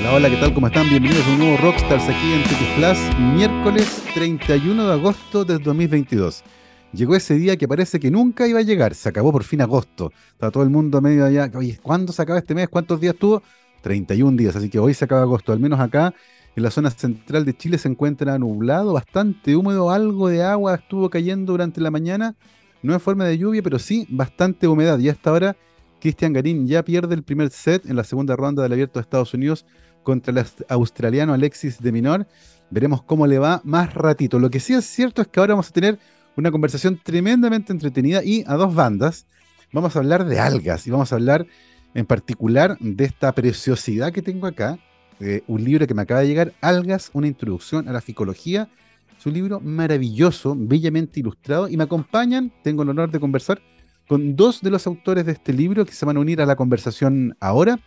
[0.00, 0.54] Hola, hola, ¿qué tal?
[0.54, 0.88] ¿Cómo están?
[0.88, 6.44] Bienvenidos a un nuevo Rockstars aquí en TX Plus, miércoles 31 de agosto del 2022.
[6.92, 10.12] Llegó ese día que parece que nunca iba a llegar, se acabó por fin agosto.
[10.30, 12.68] Está todo el mundo medio allá, oye, ¿cuándo se acaba este mes?
[12.68, 13.42] ¿Cuántos días tuvo?
[13.82, 16.14] 31 días, así que hoy se acaba agosto, al menos acá
[16.54, 21.10] en la zona central de Chile se encuentra nublado, bastante húmedo, algo de agua estuvo
[21.10, 22.36] cayendo durante la mañana,
[22.82, 25.00] no en forma de lluvia, pero sí bastante humedad.
[25.00, 25.56] Y hasta ahora,
[26.00, 29.34] Cristian Garín ya pierde el primer set en la segunda ronda del Abierto de Estados
[29.34, 29.66] Unidos
[30.08, 32.26] contra el australiano Alexis de Minor.
[32.70, 34.38] Veremos cómo le va más ratito.
[34.38, 35.98] Lo que sí es cierto es que ahora vamos a tener
[36.34, 39.26] una conversación tremendamente entretenida y a dos bandas.
[39.70, 41.46] Vamos a hablar de algas y vamos a hablar
[41.92, 44.78] en particular de esta preciosidad que tengo acá,
[45.20, 48.70] eh, un libro que me acaba de llegar, Algas, una introducción a la ficología.
[49.18, 53.60] Es un libro maravilloso, bellamente ilustrado y me acompañan, tengo el honor de conversar
[54.06, 56.56] con dos de los autores de este libro que se van a unir a la
[56.56, 57.78] conversación ahora.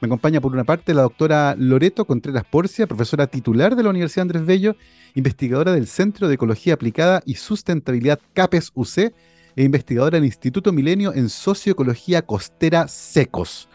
[0.00, 4.22] Me acompaña por una parte la doctora Loreto Contreras Porcia, profesora titular de la Universidad
[4.22, 4.76] Andrés Bello,
[5.16, 9.12] investigadora del Centro de Ecología Aplicada y Sustentabilidad CAPES UC
[9.56, 13.68] e investigadora del Instituto Milenio en Socioecología Costera Secos.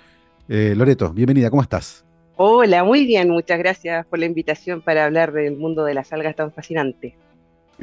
[0.48, 2.06] Eh, Loreto, bienvenida, ¿cómo estás?
[2.38, 6.38] Hola, muy bien, muchas gracias por la invitación para hablar del mundo de las algas
[6.38, 7.18] tan fascinante.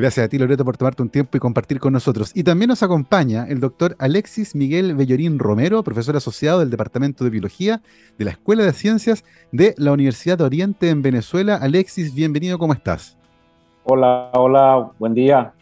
[0.00, 2.32] Gracias a ti, Loreto, por tomarte un tiempo y compartir con nosotros.
[2.34, 7.28] Y también nos acompaña el doctor Alexis Miguel Bellorín Romero, profesor asociado del Departamento de
[7.28, 7.82] Biología
[8.16, 11.56] de la Escuela de Ciencias de la Universidad de Oriente en Venezuela.
[11.56, 13.18] Alexis, bienvenido, ¿cómo estás?
[13.84, 15.52] Hola, hola, buen día.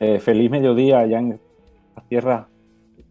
[0.00, 1.38] Eh, feliz mediodía allá en
[1.94, 2.46] las tierras,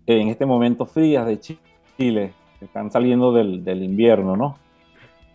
[0.07, 4.57] en este momento frías de Chile, que están saliendo del, del invierno, ¿no?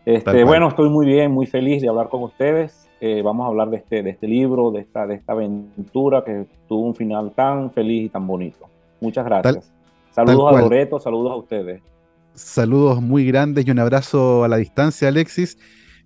[0.05, 2.90] Este, bueno, estoy muy bien, muy feliz de hablar con ustedes.
[3.01, 6.47] Eh, vamos a hablar de este, de este libro, de esta, de esta aventura que
[6.69, 8.67] tuvo un final tan feliz y tan bonito.
[9.01, 9.73] Muchas gracias.
[10.11, 11.83] saludos a Loreto, saludos a ustedes.
[12.35, 15.59] Saludos muy grandes y un abrazo a la distancia, Alexis.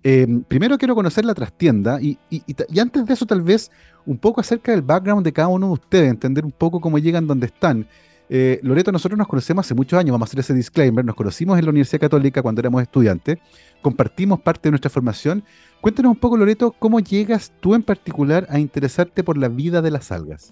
[0.03, 3.71] Eh, primero quiero conocer la trastienda y, y, y, antes de eso tal vez
[4.05, 7.27] un poco acerca del background de cada uno de ustedes, entender un poco cómo llegan
[7.27, 7.87] donde están.
[8.29, 11.59] Eh, Loreto, nosotros nos conocemos hace muchos años, vamos a hacer ese disclaimer, nos conocimos
[11.59, 13.37] en la Universidad Católica cuando éramos estudiantes,
[13.81, 15.43] compartimos parte de nuestra formación.
[15.85, 19.91] Cuéntanos un poco, Loreto, ¿cómo llegas tú en particular a interesarte por la vida de
[19.91, 20.51] las algas?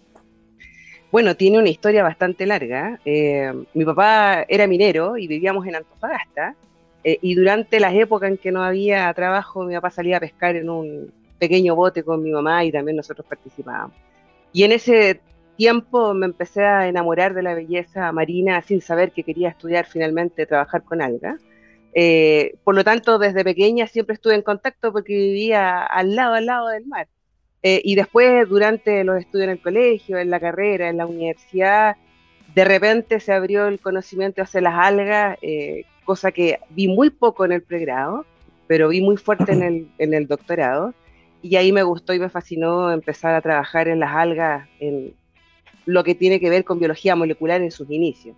[1.11, 2.99] Bueno, tiene una historia bastante larga.
[3.03, 6.55] Eh, mi papá era minero y vivíamos en Antofagasta.
[7.03, 10.55] Eh, y durante las épocas en que no había trabajo, mi papá salía a pescar
[10.55, 13.97] en un pequeño bote con mi mamá y también nosotros participábamos.
[14.51, 15.19] Y en ese
[15.57, 20.45] tiempo me empecé a enamorar de la belleza marina sin saber que quería estudiar finalmente
[20.45, 21.41] trabajar con algas.
[21.95, 26.45] Eh, por lo tanto, desde pequeña siempre estuve en contacto porque vivía al lado, al
[26.45, 27.07] lado del mar.
[27.61, 31.95] Eh, y después, durante los estudios en el colegio, en la carrera, en la universidad,
[32.53, 37.45] de repente se abrió el conocimiento hacia las algas, eh, cosa que vi muy poco
[37.45, 38.25] en el pregrado,
[38.67, 40.93] pero vi muy fuerte en el, en el doctorado.
[41.41, 45.13] Y ahí me gustó y me fascinó empezar a trabajar en las algas, en
[45.85, 48.35] lo que tiene que ver con biología molecular en sus inicios.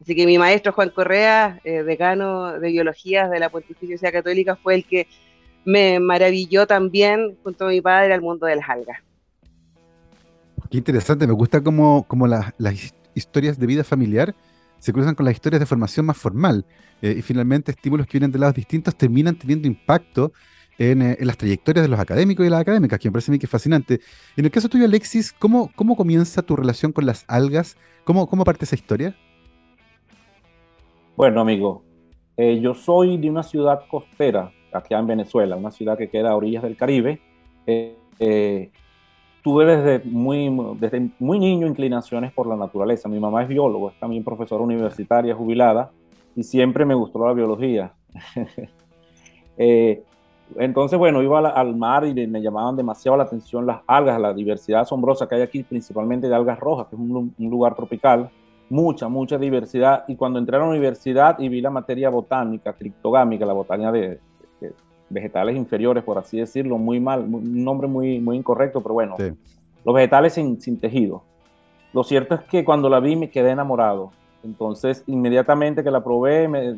[0.00, 4.56] Así que mi maestro Juan Correa, eh, decano de biología de la Pontificia Universidad Católica,
[4.56, 5.06] fue el que
[5.64, 8.98] me maravilló también, junto a mi padre, al mundo de las algas.
[10.70, 14.34] Qué interesante, me gusta cómo, las historias de vida familiar
[14.78, 16.64] se cruzan con las historias de formación más formal.
[17.02, 20.32] Eh, y finalmente estímulos que vienen de lados distintos terminan teniendo impacto
[20.78, 23.32] en, eh, en, las trayectorias de los académicos y las académicas, que me parece a
[23.32, 24.00] mí que es fascinante.
[24.36, 27.76] En el caso tuyo, Alexis, ¿cómo, cómo comienza tu relación con las algas?
[28.04, 29.16] ¿Cómo, cómo parte esa historia?
[31.18, 31.82] Bueno, amigo,
[32.36, 36.36] eh, yo soy de una ciudad costera, aquí en Venezuela, una ciudad que queda a
[36.36, 37.20] orillas del Caribe.
[37.66, 38.70] Eh, eh,
[39.42, 40.48] tuve desde muy,
[40.78, 43.08] desde muy niño inclinaciones por la naturaleza.
[43.08, 45.90] Mi mamá es biólogo, es también profesora universitaria jubilada
[46.36, 47.94] y siempre me gustó la biología.
[50.56, 54.82] entonces, bueno, iba al, mar y me llamaban demasiado la atención las algas, la diversidad
[54.82, 58.30] asombrosa que hay aquí, principalmente de algas rojas, que es un lugar tropical
[58.70, 60.04] mucha, mucha diversidad.
[60.08, 64.20] Y cuando entré a la universidad y vi la materia botánica, criptogámica, la botánica de,
[65.10, 69.16] vegetales inferiores, por así decirlo, muy mal, un nombre muy, muy incorrecto, pero bueno,
[69.84, 71.22] los vegetales sin, sin, tejido.
[71.94, 74.10] Lo cierto es que cuando la vi me quedé enamorado.
[74.44, 76.74] Entonces, inmediatamente que la probé, me,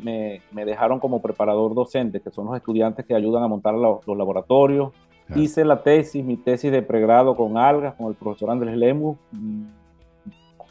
[0.51, 4.91] me, dejaron como preparador docente, que son los estudiantes que ayudan a montar los, laboratorios.
[5.35, 9.17] Hice la tesis, mi tesis de pregrado con algas, con el profesor Andrés Lemus,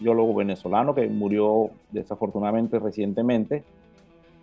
[0.00, 3.62] biólogo venezolano que murió desafortunadamente recientemente.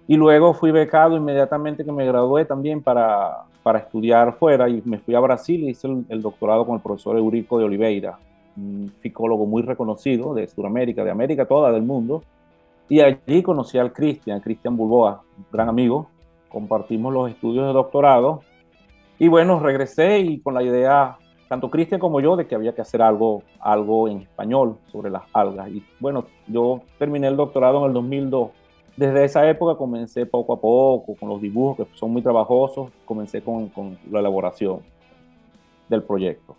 [0.07, 4.99] Y luego fui becado inmediatamente que me gradué también para, para estudiar fuera y me
[4.99, 8.17] fui a Brasil y hice el, doctorado con el profesor Eurico de Oliveira,
[8.55, 12.23] un psicólogo muy reconocido de Sudamérica, de América toda, del mundo.
[12.87, 16.07] Y allí conocí al Cristian, Cristian Bulboa, un gran amigo.
[16.47, 18.41] compartimos los estudios de doctorado
[19.19, 22.81] y bueno, regresé y con la idea, tanto Cristian como yo, de que había que
[22.81, 25.69] hacer algo, algo en español sobre las algas.
[25.69, 28.51] Y bueno, yo terminé el doctorado en el 2002.
[28.95, 33.41] Desde esa época comencé poco a poco con los dibujos que son muy trabajosos, comencé
[33.41, 34.79] con, con la elaboración
[35.87, 36.55] del proyecto.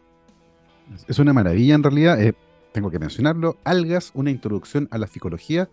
[1.07, 2.35] Es una maravilla en realidad, eh,
[2.73, 5.69] tengo que mencionarlo, Algas, una introducción a la psicología,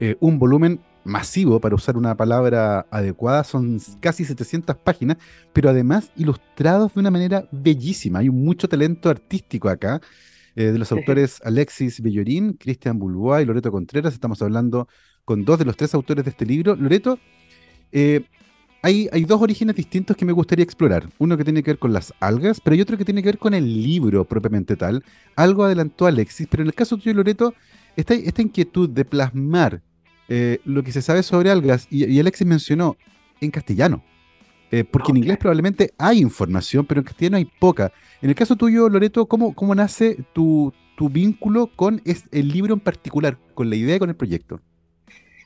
[0.00, 5.16] eh, un volumen masivo, para usar una palabra adecuada, son casi 700 páginas,
[5.52, 8.18] pero además ilustrados de una manera bellísima.
[8.18, 10.00] Hay mucho talento artístico acá,
[10.56, 14.14] eh, de los autores Alexis Bellorín, Cristian Bulbois y Loreto Contreras.
[14.14, 14.88] Estamos hablando
[15.24, 16.74] con dos de los tres autores de este libro.
[16.74, 17.18] Loreto,
[17.92, 18.22] eh,
[18.82, 21.08] hay, hay, dos orígenes distintos que me gustaría explorar.
[21.18, 23.38] Uno que tiene que ver con las algas, pero hay otro que tiene que ver
[23.38, 25.04] con el libro propiamente tal.
[25.34, 27.54] Algo adelantó Alexis, pero en el caso tuyo, Loreto,
[27.96, 29.82] esta, esta inquietud de plasmar
[30.28, 32.96] eh, lo que se sabe sobre algas, y, Alexis mencionó
[33.40, 34.02] en castellano,
[34.70, 37.92] eh, porque en inglés probablemente hay información, pero en castellano hay poca.
[38.22, 42.80] En el caso tuyo, Loreto, ¿cómo, cómo nace tu, tu vínculo con el libro en
[42.80, 44.60] particular, con la idea, con el proyecto?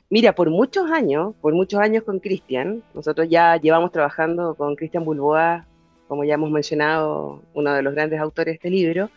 [0.09, 5.05] Mira, por muchos años, por muchos años con Cristian, nosotros ya llevamos trabajando con Cristian
[5.05, 5.65] Bulboa,
[6.07, 9.09] como ya hemos mencionado, uno de los grandes autores de este libro,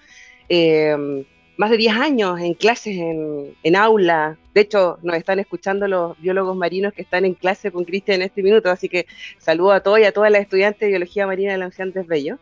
[0.49, 1.27] eh,
[1.57, 4.39] más de 10 años en clases, en, en, aula.
[4.55, 8.27] De hecho, nos están escuchando los biólogos marinos que están en clase con Cristian en
[8.27, 9.07] este minuto, así que
[9.39, 12.39] saludo a todos y a todas las estudiantes de biología marina de la Universidad Bello.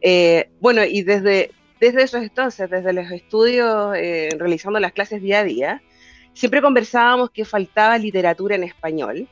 [0.00, 5.40] Eh, bueno, y desde, desde esos entonces, desde los estudios, eh, realizando las clases día
[5.40, 5.82] a día,
[6.34, 9.28] siempre conversábamos que faltaba literatura en español.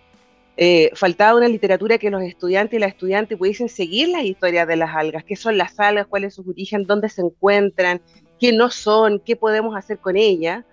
[0.57, 4.77] Eh, faltaba una literatura que los estudiantes y las estudiantes pudiesen seguir las historias de
[4.77, 8.03] las algas, qué son las algas, cuál es su origen, dónde se encuentran,
[8.43, 10.65] qué no son, qué podemos hacer con ella.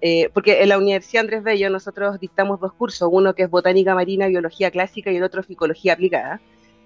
[0.00, 3.94] Eh, porque en la Universidad Andrés Bello nosotros dictamos dos cursos, uno que es botánica
[3.94, 6.40] marina, biología clásica y el otro ficología aplicada.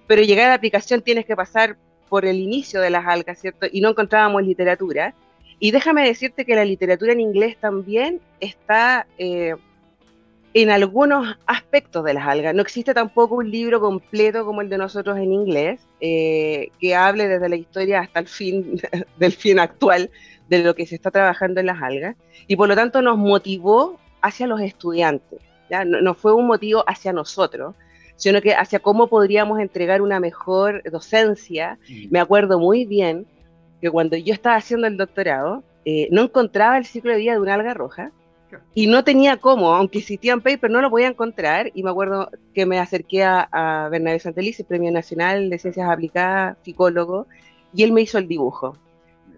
[0.07, 1.79] Pero llegar a la aplicación tienes que pasar
[2.11, 3.67] por el inicio de las algas, ¿cierto?
[3.73, 5.15] Y no encontrábamos literatura.
[5.59, 9.55] Y déjame decirte que la literatura en inglés también está eh,
[10.63, 12.55] en algunos aspectos de las algas.
[12.55, 17.29] No existe tampoco un libro completo como el de nosotros en inglés, eh, que hable
[17.29, 18.81] desde la historia hasta el fin
[19.19, 20.11] del fin actual
[20.49, 22.17] de lo que se está trabajando en las algas.
[22.47, 25.41] Y por lo tanto nos motivó hacia los estudiantes.
[25.69, 25.85] ¿ya?
[25.85, 27.75] No, fue un motivo hacia nosotros,
[28.17, 31.79] sino que hacia cómo podríamos entregar una mejor docencia.
[31.87, 32.07] Mm.
[32.11, 33.27] Me acuerdo muy bien
[33.83, 37.41] que cuando yo estaba haciendo el doctorado, eh, no encontraba el ciclo de vida de
[37.41, 38.11] una alga roja,
[38.75, 41.71] y no tenía cómo, aunque existían papers, no lo podía encontrar.
[41.75, 46.57] Y me acuerdo que me acerqué a, a Bernabé Santelice, Premio Nacional de Ciencias Aplicadas,
[46.63, 47.27] psicólogo,
[47.75, 48.77] y él me hizo el dibujo.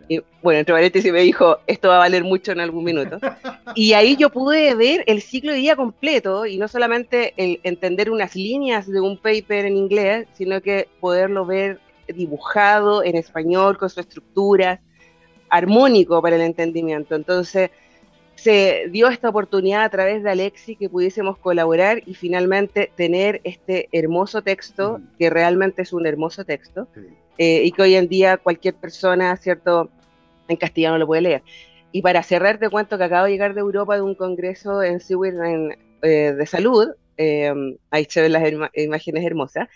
[0.08, 3.18] Y, bueno, entre paréntesis me dijo, esto va a valer mucho en algún minuto.
[3.74, 8.10] Y ahí yo pude ver el ciclo de día completo y no solamente el entender
[8.10, 11.78] unas líneas de un paper en inglés, sino que poderlo ver
[12.08, 14.80] dibujado en español con su estructura,
[15.50, 17.14] armónico para el entendimiento.
[17.14, 17.70] Entonces,
[18.38, 23.88] se dio esta oportunidad a través de Alexi que pudiésemos colaborar y finalmente tener este
[23.90, 26.86] hermoso texto, que realmente es un hermoso texto,
[27.36, 29.90] eh, y que hoy en día cualquier persona, ¿cierto?,
[30.46, 31.42] en castellano lo puede leer.
[31.90, 35.00] Y para cerrar, te cuento que acabo de llegar de Europa de un congreso en
[35.00, 35.34] Seward
[36.02, 37.52] eh, de salud, eh,
[37.90, 38.44] ahí se ven las
[38.74, 39.68] imágenes hermosas,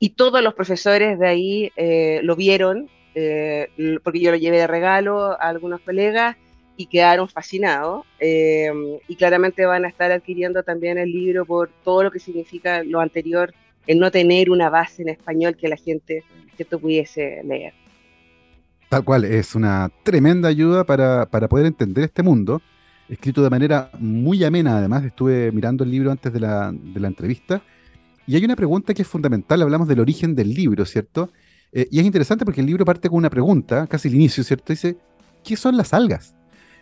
[0.00, 1.72] y todos los profesores de ahí
[2.22, 2.90] lo vieron,
[4.02, 6.36] porque yo lo llevé de regalo a algunos colegas,
[6.78, 8.06] y quedaron fascinados.
[8.20, 8.70] Eh,
[9.06, 13.00] y claramente van a estar adquiriendo también el libro por todo lo que significa lo
[13.00, 13.52] anterior,
[13.86, 16.24] el no tener una base en español que la gente
[16.56, 17.72] esto pudiese leer.
[18.88, 22.62] Tal cual, es una tremenda ayuda para, para, poder entender este mundo,
[23.08, 27.08] escrito de manera muy amena, además estuve mirando el libro antes de la, de la
[27.08, 27.62] entrevista,
[28.26, 31.30] y hay una pregunta que es fundamental, hablamos del origen del libro, ¿cierto?
[31.72, 34.72] Eh, y es interesante porque el libro parte con una pregunta, casi el inicio, ¿cierto?
[34.72, 34.96] Dice,
[35.44, 36.34] ¿qué son las algas?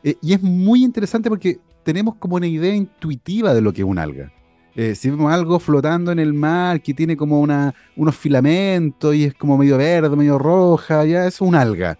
[0.06, 3.88] Eh, y es muy interesante porque tenemos como una idea intuitiva de lo que es
[3.88, 4.32] un alga.
[4.76, 9.24] Eh, si vemos algo flotando en el mar que tiene como una, unos filamentos y
[9.24, 11.98] es como medio verde, medio roja, ya es un alga.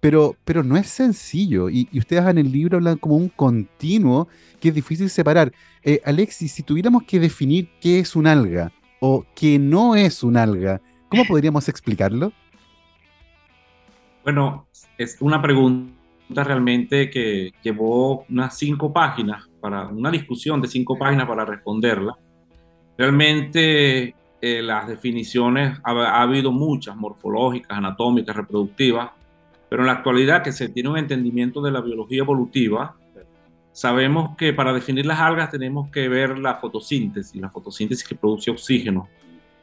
[0.00, 1.70] Pero, pero no es sencillo.
[1.70, 4.28] Y, ustedes en el libro hablan como un continuo
[4.60, 5.50] que es difícil separar.
[5.82, 8.70] Eh, Alexis, si tuviéramos que definir qué es un alga
[9.00, 12.34] o qué no es un alga, ¿cómo podríamos explicarlo?
[14.24, 14.66] Bueno,
[14.98, 15.95] es una pregunta
[16.28, 22.16] realmente que llevó unas cinco páginas, para una discusión de cinco páginas para responderla.
[22.96, 29.10] Realmente eh, las definiciones, ha, habido muchas, morfológicas, anatómicas, reproductivas,
[29.68, 32.96] pero en la actualidad que se tiene un entendimiento de la biología evolutiva,
[33.72, 38.50] sabemos que para definir las algas tenemos que ver la fotosíntesis, la fotosíntesis que produce
[38.50, 39.08] oxígeno.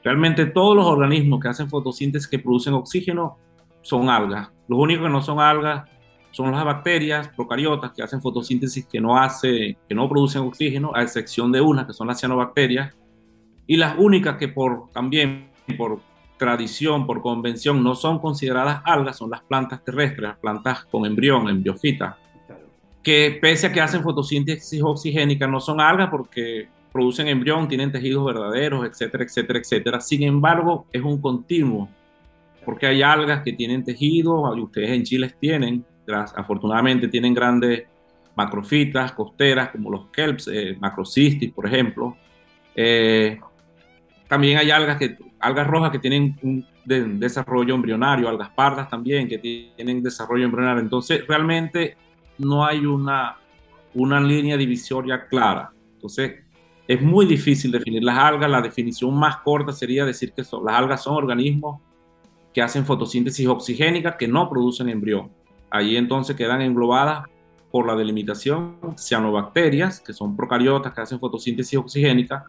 [0.03, 3.37] Realmente todos los organismos que hacen fotosíntesis que producen oxígeno
[3.81, 4.49] son algas.
[4.67, 5.89] Los únicos que no son algas
[6.33, 11.03] son las bacterias procariotas que hacen fotosíntesis que no, hace, que no producen oxígeno, a
[11.03, 12.91] excepción de unas que son las cianobacterias.
[13.67, 15.99] Y las únicas que por, también por
[16.37, 21.47] tradición, por convención, no son consideradas algas son las plantas terrestres, las plantas con embrión,
[21.47, 22.17] embriofita,
[23.03, 28.25] que pese a que hacen fotosíntesis oxigénica, no son algas porque producen embrión, tienen tejidos
[28.25, 30.01] verdaderos, etcétera, etcétera, etcétera.
[30.01, 31.89] Sin embargo, es un continuo,
[32.65, 35.85] porque hay algas que tienen tejidos, ustedes en Chile tienen,
[36.35, 37.83] afortunadamente tienen grandes
[38.35, 42.17] macrofitas costeras como los kelps, eh, macrocystis, por ejemplo.
[42.75, 43.39] Eh,
[44.27, 49.37] también hay algas, que, algas rojas que tienen un desarrollo embrionario, algas pardas también que
[49.37, 50.81] tienen desarrollo embrionario.
[50.81, 51.95] Entonces, realmente
[52.39, 53.37] no hay una,
[53.93, 55.71] una línea divisoria clara.
[55.93, 56.43] Entonces,
[56.87, 58.49] es muy difícil definir las algas.
[58.49, 61.81] La definición más corta sería decir que las algas son organismos
[62.53, 65.31] que hacen fotosíntesis oxigénica que no producen embrión.
[65.73, 67.25] Allí entonces quedan englobadas
[67.71, 72.45] por la delimitación cianobacterias, que son procariotas que hacen fotosíntesis oxigénica,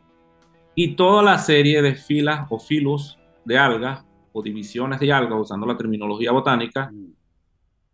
[0.75, 4.05] y toda la serie de filas o filos de algas
[4.35, 6.93] o divisiones de algas, usando la terminología botánica,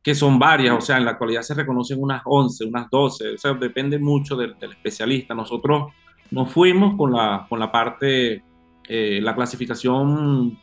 [0.02, 3.38] que son varias, o sea, en la actualidad se reconocen unas 11, unas 12, o
[3.38, 5.32] sea, depende mucho del, especialista.
[5.32, 5.92] Nosotros
[6.32, 8.42] nos fuimos con la, con la parte,
[8.88, 10.58] eh, la clasificación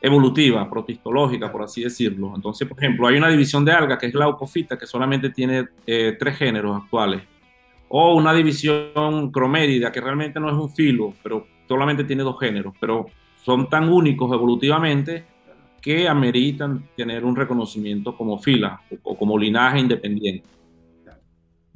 [0.00, 2.32] evolutiva, protistológica, por así decirlo.
[2.34, 5.66] Entonces, por ejemplo, hay una división de algas que es la opofita, que solamente tiene
[5.86, 7.22] eh, tres géneros actuales.
[7.88, 12.74] O una división cromérida, que realmente no es un filo, pero solamente tiene dos géneros,
[12.80, 13.06] pero
[13.42, 15.24] son tan únicos evolutivamente
[15.80, 20.48] que ameritan tener un reconocimiento como fila o, como linaje independiente.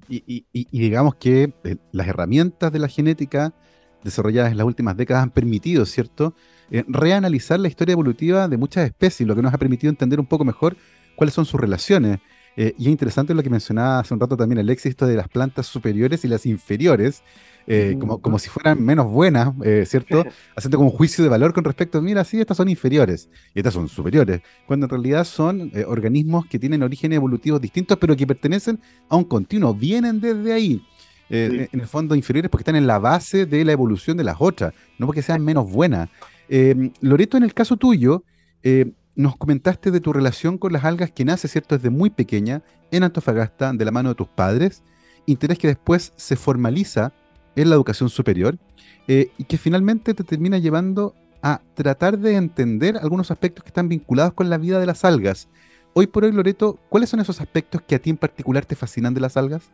[0.08, 3.54] Y, digamos que eh, las herramientas de la genética
[4.02, 6.34] desarrolladas en las últimas décadas han permitido, ¿cierto?,
[6.70, 10.26] eh, reanalizar la historia evolutiva de muchas especies, lo que nos ha permitido entender un
[10.26, 10.76] poco mejor
[11.16, 12.20] cuáles son sus relaciones.
[12.56, 15.28] Eh, y es interesante lo que mencionaba hace un rato también Alexis, esto de las
[15.28, 17.22] plantas superiores y las inferiores,
[17.66, 19.52] eh, como, como si fueran menos buenas,
[19.86, 20.24] ¿cierto?
[20.56, 23.74] Haciendo como un juicio de valor con respecto, mira, sí, estas son inferiores y estas
[23.74, 28.80] son superiores, cuando en realidad son organismos que tienen orígenes evolutivos distintos, pero que pertenecen
[29.08, 30.82] a un continuo, vienen desde ahí.
[31.30, 34.74] En el fondo inferiores porque están en la base de la evolución de las otras,
[34.98, 36.08] no porque sean menos buenas.
[36.48, 38.24] Eh, Loreto, en el caso tuyo,
[38.64, 42.62] eh, nos comentaste de tu relación con las algas que nace, ¿cierto?, desde muy pequeña
[42.90, 44.82] en Antofagasta, de la mano de tus padres,
[45.26, 47.12] interés que después se formaliza
[47.54, 48.58] en la educación superior
[49.06, 53.88] eh, y que finalmente te termina llevando a tratar de entender algunos aspectos que están
[53.88, 55.48] vinculados con la vida de las algas.
[55.92, 59.14] Hoy por hoy, Loreto, ¿cuáles son esos aspectos que a ti en particular te fascinan
[59.14, 59.70] de las algas?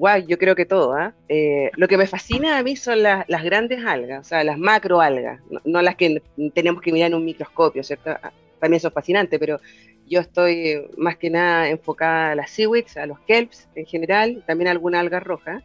[0.00, 0.94] Guay, yo creo que todo.
[0.94, 1.12] ¿ah?
[1.28, 1.70] ¿eh?
[1.76, 5.60] lo que me fascina a mí son las grandes algas, o sea, las macroalgas, no,
[5.66, 6.22] no las que
[6.54, 8.08] tenemos que mirar en un microscopio, ¿cierto?
[8.22, 9.60] Ah, también son fascinantes, pero
[10.06, 14.68] yo estoy más que nada enfocada a las seaweeds, a los kelps en general, también
[14.68, 15.62] a alguna alga roja.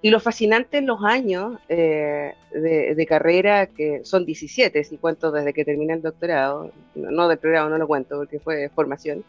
[0.00, 5.52] Y lo fascinante en los años eh, de, carrera, que son 17, si cuento desde
[5.52, 9.24] que terminé el doctorado, no, del programa, no lo cuento porque fue formación,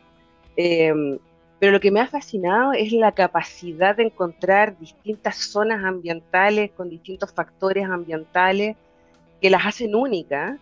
[0.56, 0.94] eh,
[1.62, 6.90] pero lo que me ha fascinado es la capacidad de encontrar distintas zonas ambientales con
[6.90, 8.76] distintos factores ambientales
[9.40, 10.58] que las hacen únicas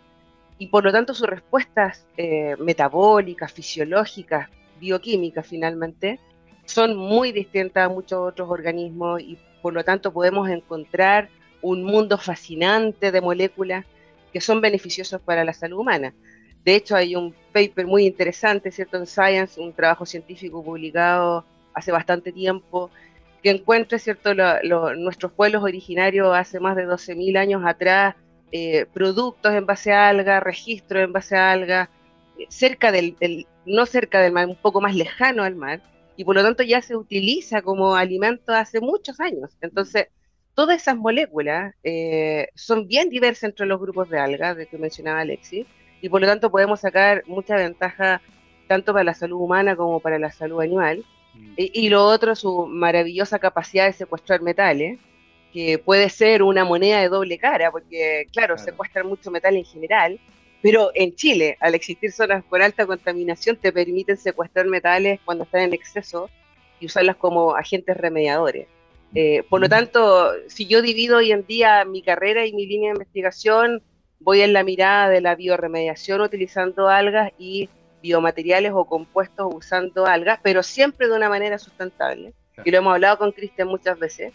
[0.58, 6.20] y por lo tanto sus respuestas eh, metabólicas, fisiológicas, bioquímicas finalmente,
[6.65, 11.29] son muy distintas a muchos otros organismos y por lo tanto podemos encontrar
[11.62, 13.86] un mundo fascinante de moléculas
[14.34, 16.13] que son beneficiosas para la salud humana.
[16.69, 18.97] De hecho, hay un paper muy interesante, ¿cierto?
[18.97, 22.91] En Science, un trabajo científico publicado hace bastante tiempo,
[23.41, 24.35] que encuentra, ¿cierto?,
[24.95, 28.15] nuestros pueblos originarios hace más de 12.000 años atrás,
[28.51, 31.89] eh, productos en base a alga, registros en base a alga,
[32.49, 33.15] cerca del,
[33.65, 35.81] no cerca del mar, un poco más lejano al mar,
[36.17, 39.57] y por lo tanto ya se utiliza como alimento hace muchos años.
[39.61, 40.09] Entonces,
[40.53, 45.21] todas esas moléculas eh, son bien diversas entre los grupos de algas, de que mencionaba
[45.21, 45.65] Alexis,
[46.01, 48.22] y por lo tanto podemos sacar mucha ventaja
[48.68, 51.03] tanto para la salud humana como para la salud animal.
[51.34, 51.53] Mm.
[51.58, 55.00] Y, lo otro, su maravillosa capacidad de secuestrar metales,
[55.51, 60.20] que puede ser una moneda de doble cara, porque claro, secuestran mucho metal en general,
[60.62, 65.62] pero en Chile, al existir zonas con alta contaminación, te permiten secuestrar metales cuando están
[65.62, 66.29] en exceso
[66.79, 68.68] y usarlas como agentes remediadores.
[69.15, 69.70] Eh, por lo mm.
[69.70, 73.82] tanto, si yo divido hoy en día mi carrera y mi línea de investigación,
[74.19, 77.69] voy en la mirada de la bioremediación utilizando algas y
[78.01, 82.33] biomateriales o compuestos usando algas, pero siempre de una manera sustentable.
[82.65, 84.33] y lo hemos hablado con Cristian muchas veces,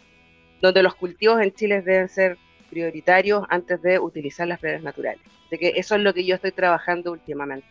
[0.62, 2.38] donde los cultivos en Chile deben ser
[2.70, 5.20] prioritarios antes de utilizar las flores naturales.
[5.46, 7.68] Así que eso es lo que yo estoy trabajando últimamente.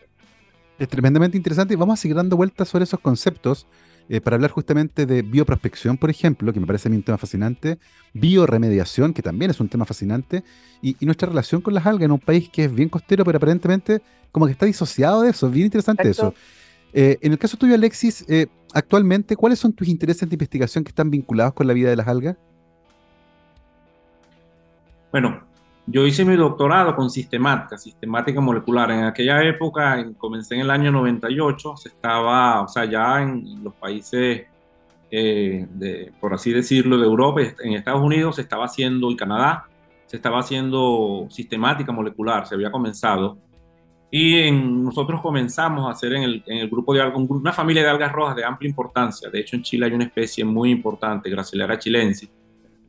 [0.78, 3.66] Es tremendamente interesante y vamos a seguir dando vueltas sobre esos conceptos
[4.08, 7.16] eh, para hablar justamente de bioprospección, por ejemplo, que me parece a mí un tema
[7.16, 7.78] fascinante,
[8.12, 10.44] bioremediación, que también es un tema fascinante,
[10.82, 14.02] y, nuestra relación con las algas en un país que es bien costero, pero aparentemente
[14.30, 15.46] como que está disociado de eso.
[15.46, 16.34] Es bien interesante eso.
[16.92, 20.90] Eh, en el caso tuyo, Alexis, eh, actualmente, ¿cuáles son tus intereses de investigación que
[20.90, 22.36] están vinculados con la vida de las algas?
[25.10, 25.42] Bueno,
[25.86, 28.90] yo hice mi doctorado con sistemática, sistemática molecular.
[28.90, 33.74] En aquella época, comencé en el año 98, se estaba, o sea, ya en los
[33.74, 34.46] países,
[35.10, 39.68] eh, por así decirlo, de Europa, en Estados Unidos se estaba haciendo, y Canadá,
[40.06, 43.36] se estaba haciendo sistemática molecular, se había comenzado.
[44.10, 47.90] Y en, nosotros comenzamos a hacer en el, en grupo de algas, una familia de
[47.90, 49.28] algas rojas de amplia importancia.
[49.28, 52.30] De hecho, en Chile hay una especie muy importante, Gracilera chilensis.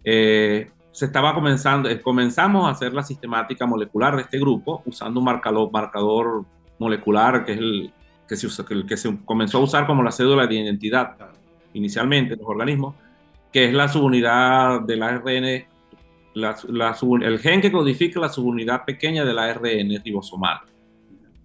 [0.03, 5.19] Eh, se estaba comenzando, eh, comenzamos a hacer la sistemática molecular de este grupo usando
[5.19, 6.45] un marcador, marcador
[6.79, 7.93] molecular que es el
[8.25, 11.17] que se, usa, que se comenzó a usar como la cédula de identidad
[11.73, 12.95] inicialmente en los organismos,
[13.51, 15.65] que es la subunidad del ARN,
[16.33, 16.55] la,
[17.23, 20.59] el gen que codifica la subunidad pequeña del ARN ribosomal.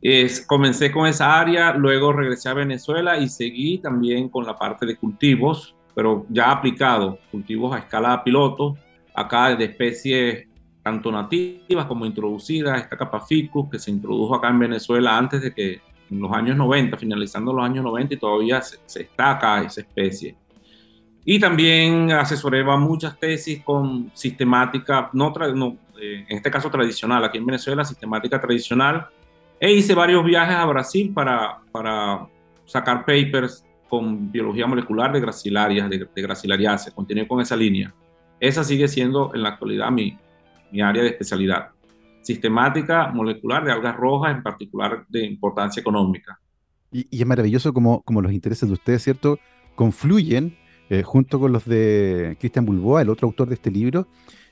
[0.00, 4.86] Es, comencé con esa área, luego regresé a Venezuela y seguí también con la parte
[4.86, 8.76] de cultivos, pero ya aplicado, cultivos a escala piloto,
[9.20, 10.48] acá de especies
[10.82, 15.52] tanto nativas como introducidas, esta capa ficus que se introdujo acá en Venezuela antes de
[15.52, 19.82] que en los años 90, finalizando los años 90 y todavía se, está acá esa
[19.82, 20.36] especie.
[21.24, 27.38] Y también asesoré muchas tesis con sistemática, no, no eh, en este caso tradicional, aquí
[27.38, 29.06] en Venezuela, sistemática tradicional,
[29.60, 32.26] e hice varios viajes a Brasil para, para
[32.64, 37.94] sacar papers con biología molecular de gracilarias, de, de gracilariaceae, continué con esa línea.
[38.40, 40.18] Esa sigue siendo en la actualidad mi,
[40.72, 41.68] mi área de especialidad.
[42.22, 46.40] Sistemática molecular de algas rojas, en particular de importancia económica.
[46.90, 49.38] Y, es maravilloso como, como, los intereses de ustedes, ¿cierto?
[49.74, 50.56] Confluyen
[50.88, 54.08] eh, junto con los de Cristian Bulboa, el otro autor de este libro,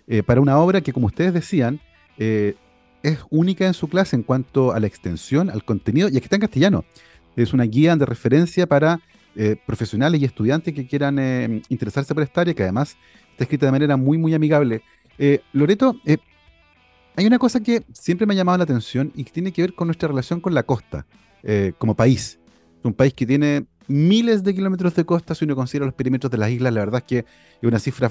[0.07, 1.81] eh, para una obra que, como ustedes decían,
[2.16, 2.55] eh,
[3.03, 6.37] es única en su clase en cuanto a la extensión, al contenido, y aquí está
[6.37, 6.85] en castellano.
[7.37, 9.01] Es una guía de referencia para
[9.66, 12.96] profesionales y estudiantes que quieran interesarse por esta área, que además
[13.38, 14.83] está escrita de manera muy, muy amigable.
[15.16, 16.18] Eh, Loreto, eh,
[17.14, 19.74] hay una cosa que siempre me ha llamado la atención y que tiene que ver
[19.74, 21.07] con nuestra relación con la costa
[21.44, 22.40] eh, como país.
[22.83, 26.38] Un país que tiene miles de kilómetros de costa, si uno considera los perímetros de
[26.38, 28.11] las islas, la verdad es que es una cifra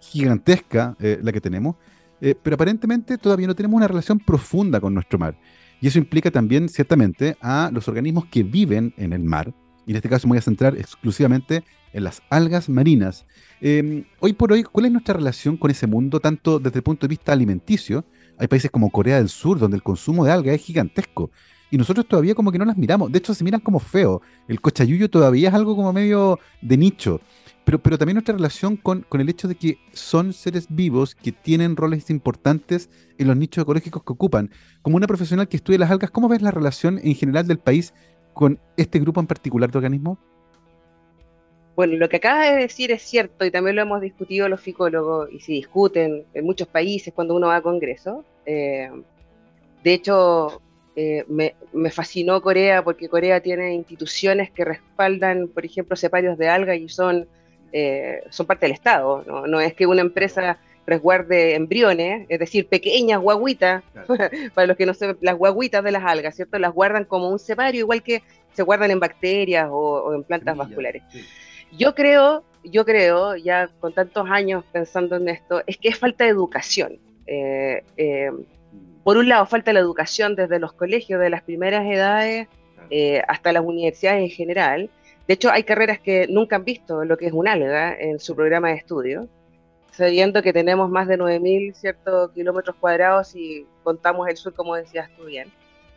[0.00, 1.76] gigantesca la que tenemos,
[2.20, 5.36] pero aparentemente todavía no tenemos una relación profunda con nuestro mar.
[5.80, 9.52] Y eso implica también, ciertamente, a los organismos que viven en el mar,
[9.88, 13.24] y en este caso me voy a centrar exclusivamente en las algas marinas.
[13.62, 17.06] Em, hoy por hoy, ¿cuál es nuestra relación con ese mundo, tanto desde el punto
[17.06, 18.04] de vista alimenticio?
[18.36, 21.30] Hay países como Corea del Sur, donde el consumo de algas es gigantesco.
[21.70, 23.10] Y nosotros todavía como que no las miramos.
[23.10, 24.20] De hecho, se miran como feo.
[24.46, 27.22] El cochayuyo todavía es algo como medio de nicho.
[27.64, 31.32] Pero, pero también nuestra relación con, con el hecho de que son seres vivos que
[31.32, 34.50] tienen roles importantes en los nichos ecológicos que ocupan.
[34.82, 37.94] Como una profesional que estudia las algas, ¿cómo ves la relación en general del país
[38.38, 40.16] con este grupo en particular de organismos?
[41.74, 45.28] Bueno, lo que acabas de decir es cierto y también lo hemos discutido los ficólogos
[45.32, 48.24] y se discuten en muchos países cuando uno va a congresos.
[48.46, 48.92] Eh,
[49.82, 50.62] de hecho,
[50.94, 56.78] eh, me, fascinó Corea porque Corea tiene instituciones que respaldan, por ejemplo, separios de algas
[56.78, 57.26] y son,
[57.72, 59.24] eh, son parte del Estado.
[59.48, 63.82] no es que una empresa resguarde embriones, es decir, pequeñas guaguitas,
[64.54, 66.58] para los que no saben, las guaguitas de las algas, ¿cierto?
[66.58, 68.22] Las guardan como un separio, igual que
[68.54, 71.02] se guardan en bacterias o, en plantas vasculares.
[71.72, 76.24] Yo creo, yo creo, ya con tantos años pensando en esto, es que es falta
[76.24, 76.98] de educación.
[77.26, 78.30] Eh, eh,
[79.04, 82.48] por un lado, falta la educación desde los colegios de las primeras edades
[82.88, 84.90] eh, hasta las universidades en general.
[85.26, 88.34] De hecho, hay carreras que nunca han visto lo que es un alga en su
[88.34, 89.28] programa de estudio
[89.98, 95.24] sabiendo que tenemos más de 9.000 kilómetros cuadrados y contamos el sur, como decías tú
[95.24, 95.50] bien.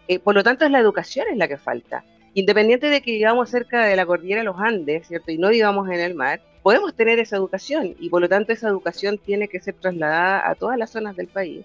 [0.08, 2.04] Eh, por lo tanto, es la educación es la que falta.
[2.34, 5.32] Independiente de que vivamos cerca de la cordillera de los Andes, ¿cierto?
[5.32, 8.70] Y no vivamos en el mar, podemos tener esa educación y por lo tanto esa
[8.70, 11.64] educación tiene que ser trasladada a todas las zonas del país.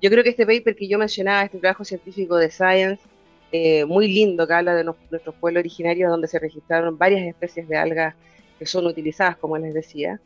[0.00, 3.02] Yo creo que este paper que yo mencionaba, este trabajo científico de Science,
[3.50, 7.76] eh, muy lindo, que habla de nuestros pueblos originarios, donde se registraron varias especies de
[7.76, 8.14] algas
[8.60, 10.20] que son utilizadas, como les decía,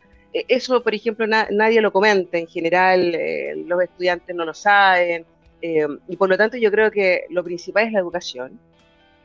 [0.49, 5.25] eso, por ejemplo, nadie lo comenta en general, eh, los estudiantes no lo saben,
[5.63, 8.59] eh, y por lo tanto yo creo que lo principal es la educación.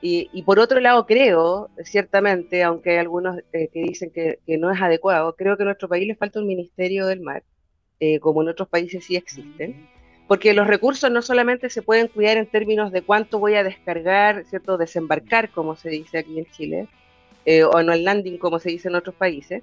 [0.04, 4.82] Y, por otro lado, creo, ciertamente, aunque hay algunos eh, que dicen que, no es
[4.82, 7.44] adecuado, creo que a nuestro país le falta un Ministerio del Mar,
[8.00, 9.88] eh, como en otros países sí existen,
[10.28, 14.44] porque los recursos no solamente se pueden cuidar en términos de cuánto voy a descargar,
[14.46, 14.80] ¿cierto?
[14.80, 16.88] Desembarcar, como se dice aquí en Chile,
[17.46, 19.62] eh, o no el landing, como se dice en otros países,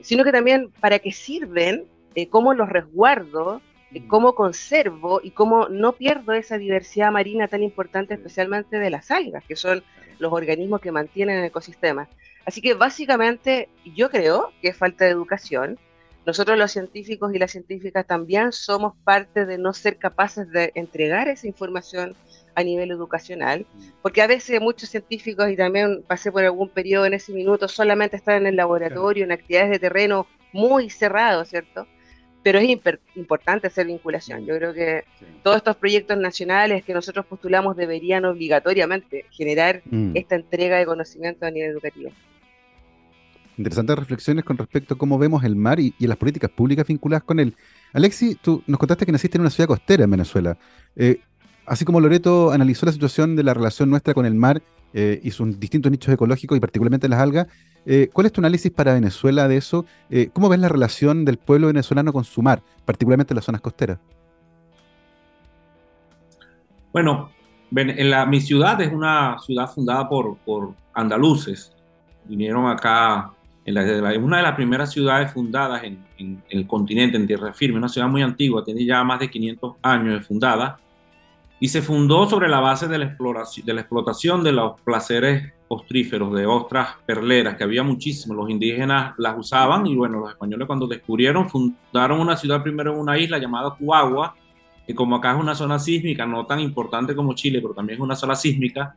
[0.00, 1.86] sino que también para qué sirven,
[2.30, 3.60] cómo los resguardo,
[4.06, 9.44] cómo conservo y cómo no pierdo esa diversidad marina tan importante, especialmente de las algas,
[9.44, 9.82] que son
[10.18, 12.08] los organismos que mantienen el ecosistema.
[12.44, 15.78] Así que básicamente yo creo que es falta de educación.
[16.26, 21.28] Nosotros los científicos y las científicas también somos parte de no ser capaces de entregar
[21.28, 22.14] esa información
[22.58, 23.66] a nivel educacional,
[24.02, 28.16] porque a veces muchos científicos, y también pasé por algún periodo en ese minuto, solamente
[28.16, 31.86] están en el laboratorio, en actividades de terreno muy cerrados, ¿cierto?
[32.42, 32.78] pero es
[33.14, 34.46] importante hacer vinculación.
[34.46, 35.04] Yo creo que
[35.42, 40.12] todos estos proyectos nacionales que nosotros postulamos deberían obligatoriamente generar mm.
[40.14, 42.10] esta entrega de conocimiento a nivel educativo.
[43.58, 47.38] Interesantes reflexiones con respecto a cómo vemos el mar y, las políticas públicas vinculadas con
[47.38, 47.54] él.
[47.92, 50.56] Alexi, tú nos contaste que naciste en una ciudad costera en Venezuela.
[50.94, 51.20] Eh,
[51.68, 54.62] así como Loreto analizó la situación de la relación nuestra con el mar
[54.94, 57.46] eh, y sus distintos nichos ecológicos y particularmente las algas,
[57.90, 59.86] eh, ¿Cuál es tu análisis para Venezuela de eso?
[60.10, 63.62] Eh, ¿Cómo ves la relación del pueblo venezolano con su mar, particularmente en las zonas
[63.62, 63.98] costeras?
[66.92, 67.30] Bueno,
[67.74, 70.36] en mi ciudad es una ciudad fundada por,
[70.92, 71.72] andaluces.
[72.26, 73.30] Vinieron acá,
[73.64, 77.88] en una de las primeras ciudades fundadas en, en, el continente, en tierra firme, una
[77.88, 80.78] ciudad muy antigua, tiene ya más de 500 años de fundada
[81.60, 83.04] y se fundó sobre la base de la,
[83.80, 89.86] explotación de los placeres ostríferos, de ostras perleras, que había muchísimos, los indígenas las usaban
[89.86, 94.34] y bueno, los españoles cuando descubrieron fundaron una ciudad primero en una isla llamada Cuagua,
[94.86, 98.02] que como acá es una zona sísmica, no tan importante como Chile, pero también es
[98.02, 98.94] una zona sísmica,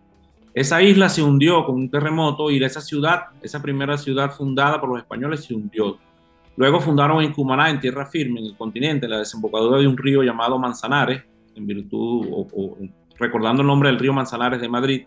[0.54, 4.89] esa isla se hundió con un terremoto y esa ciudad, esa primera ciudad fundada por
[4.89, 5.97] los españoles se hundió.
[6.58, 10.21] Luego fundaron en Cumaná, en tierra firme, en el continente, la desembocadura de un río
[10.21, 11.24] llamado Manzanares,
[11.56, 12.78] en virtud o,
[13.18, 15.06] recordando el nombre del río Manzanares de Madrid,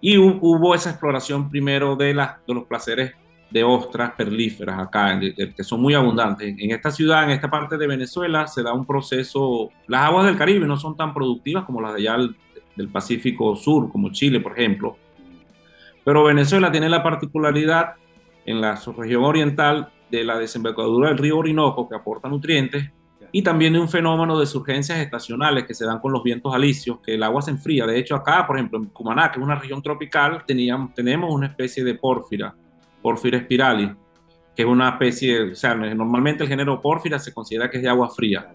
[0.00, 3.12] y hubo esa exploración primero de, los placeres
[3.50, 6.54] de ostras perlíferas acá, que son muy abundantes.
[6.58, 10.36] En esta ciudad, en esta parte de Venezuela, se da un proceso, las aguas del
[10.36, 12.18] Caribe no son tan productivas como las de allá
[12.76, 14.98] del Pacífico Sur, como Chile, por ejemplo,
[16.06, 17.94] pero Venezuela tiene la particularidad
[18.44, 22.92] en la región oriental de la desembocadura del río Orinoco, que aporta nutrientes,
[23.36, 27.16] y también un fenómeno de surgencias estacionales que se dan con los vientos alisios, que
[27.16, 27.84] el agua se enfría.
[27.84, 31.48] De hecho, acá, por ejemplo, en Cumaná, que es una región tropical, teníamos, tenemos una
[31.48, 32.54] especie de pórfira,
[33.02, 33.90] Porphyra spiralis,
[34.54, 37.90] que es una especie, o sea, normalmente el género pórfira se considera que es de
[37.90, 38.54] agua fría.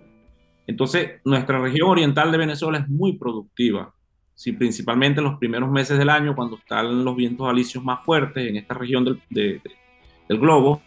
[0.65, 3.93] Entonces, nuestra región oriental de Venezuela es muy productiva.
[4.33, 8.49] Sí, principalmente en los primeros meses del año, cuando están los vientos alisios más fuertes
[8.49, 9.61] en esta región del
[10.27, 10.81] globo,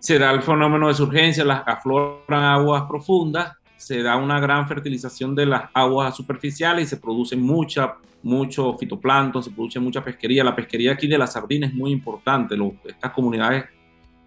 [0.00, 5.34] se da el fenómeno de surgencia, las afloran aguas profundas, se da una gran fertilización
[5.34, 10.42] de las aguas superficiales y se produce mucha, mucho fitoplancton, se produce mucha pesquería.
[10.42, 12.56] La pesquería aquí de la sardina es muy importante.
[12.86, 13.64] estas comunidades,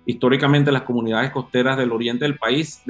[0.06, 2.84] históricamente las comunidades costeras del oriente del país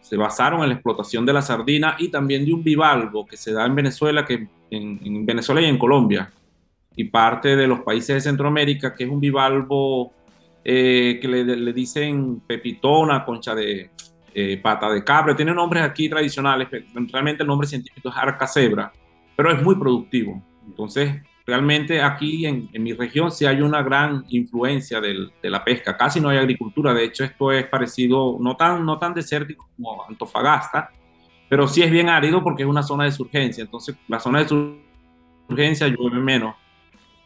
[0.00, 3.52] se basaron en la explotación de la sardina y también de un bivalvo que se
[3.52, 6.30] da en Venezuela, que en Venezuela y en Colombia
[6.96, 10.12] y parte de los países de Centroamérica, que es un bivalvo
[10.64, 13.90] eh, que le, dicen pepitona, concha de
[14.32, 16.68] eh, pata de cabra, tiene nombres aquí tradicionales,
[17.12, 18.90] realmente el nombre científico es arca cebra,
[19.36, 20.42] pero es muy productivo.
[20.66, 26.18] Entonces, realmente aquí en, mi región sí hay una gran influencia de la pesca, casi
[26.18, 30.90] no hay agricultura, de hecho esto es parecido, no tan, no tan desértico como Antofagasta,
[31.48, 34.48] pero sí es bien árido porque es una zona de surgencia, entonces la zona de
[35.46, 36.54] surgencia llueve menos.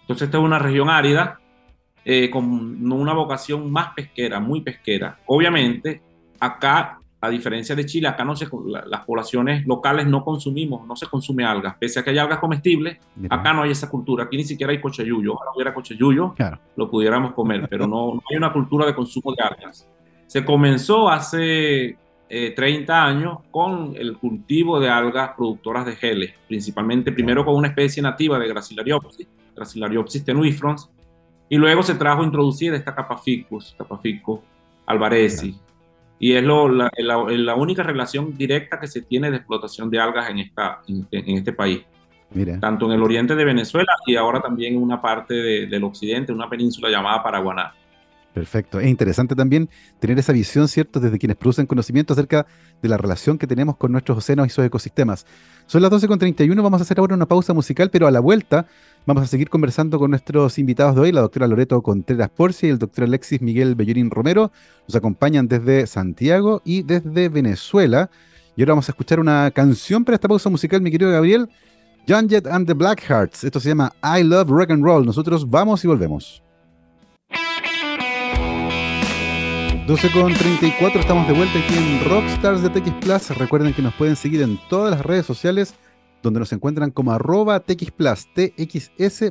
[0.00, 1.38] Entonces esta es una región árida
[2.04, 2.44] eh, con
[2.92, 5.18] una vocación más pesquera, muy pesquera.
[5.26, 6.00] Obviamente,
[6.40, 8.48] acá, a diferencia de Chile, acá no se,
[8.86, 11.76] las poblaciones locales no consumimos, no se consume algas.
[11.78, 14.24] Pese a que hay algas comestibles, acá no hay esa cultura.
[14.24, 15.34] Aquí ni siquiera hay cochayuyo.
[15.34, 16.34] Ojalá hubiera cochayuyo,
[16.76, 19.86] lo pudiéramos comer, pero no, no, hay una cultura de consumo de algas.
[20.26, 21.96] Se comenzó hace
[22.28, 27.68] 30 eh, años con el cultivo de algas productoras de geles, principalmente primero con una
[27.68, 30.90] especie nativa de Gracilariopsis, Gracilariopsis tenuifrons,
[31.48, 34.40] y luego se trajo introducida esta Capaficus, Capaficus
[34.86, 35.54] alvarezi.
[36.20, 40.28] Y es lo, la, la, única relación directa que se tiene de explotación de algas
[40.28, 41.82] en, esta, en, este país.
[42.60, 46.50] Tanto en el oriente de Venezuela y ahora también en una parte del occidente, una
[46.50, 47.72] península llamada Paraguaná.
[48.34, 48.78] Perfecto.
[48.78, 52.46] Es interesante también tener esa visión, ¿cierto?, desde quienes producen conocimiento acerca
[52.82, 55.26] de la relación que tenemos con nuestros océanos y sus ecosistemas.
[55.66, 58.66] Son las 12.31, vamos a hacer ahora una pausa musical, pero a la vuelta
[59.08, 62.72] Vamos a seguir conversando con nuestros invitados de hoy, la doctora Loreto Contreras Porcia y
[62.72, 64.52] el doctor Alexis Miguel Bellorín Romero.
[64.86, 68.10] Nos acompañan desde Santiago y desde Venezuela.
[68.54, 71.48] Y ahora vamos a escuchar una canción para esta pausa musical, mi querido Gabriel.
[72.06, 73.44] John Jett and the Blackhearts.
[73.44, 75.06] Esto se llama I Love Rock and Roll.
[75.06, 76.42] Nosotros vamos y volvemos.
[79.86, 83.38] 12 con 34, estamos de vuelta aquí en Rockstars de TX Plus.
[83.38, 85.72] Recuerden que nos pueden seguir en todas las redes sociales
[86.22, 89.26] donde nos encuentran como arroba TX Plus, T-X-S-P-L-U-S.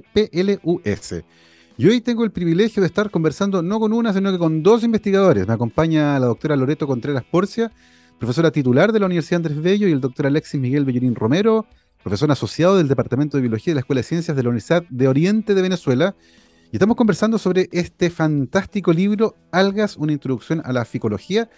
[1.77, 4.83] Y hoy tengo el privilegio de estar conversando no con una, sino que con dos
[4.83, 5.47] investigadores.
[5.47, 7.71] Me acompaña la doctora Loreto Contreras Porcia,
[8.17, 11.67] profesora titular de la Universidad Andrés Bello, y el doctor Alexis Miguel Bellorín Romero,
[12.01, 15.07] profesor asociado del Departamento de Biología de la Escuela de Ciencias de la Universidad de
[15.07, 16.15] Oriente de Venezuela
[16.69, 21.49] y estamos conversando sobre este fantástico libro, Algas, una introducción a la ficología,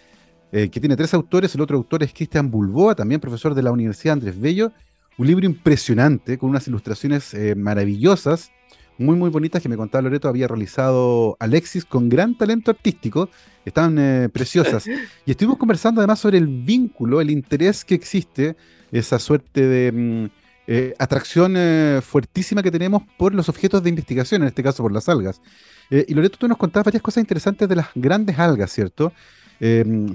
[0.52, 1.56] eh, que tiene tres autores.
[1.56, 4.72] El otro autor es Cristian Bulboa, también profesor de la Universidad Andrés Bello.
[5.20, 8.52] Un libro impresionante, con unas ilustraciones eh, maravillosas,
[8.98, 13.30] muy, muy bonitas, que me contaba Loreto había realizado Alexis con gran talento artístico.
[13.64, 14.86] Estaban eh, preciosas.
[15.26, 18.56] Y estuvimos conversando además sobre el vínculo, el interés que existe,
[18.92, 19.92] esa suerte de...
[19.92, 24.84] Mm, eh, atracción eh, fuertísima que tenemos por los objetos de investigación, en este caso
[24.84, 25.42] por las algas.
[25.90, 29.12] Eh, y Loreto, tú nos contabas varias cosas interesantes de las grandes algas, ¿cierto?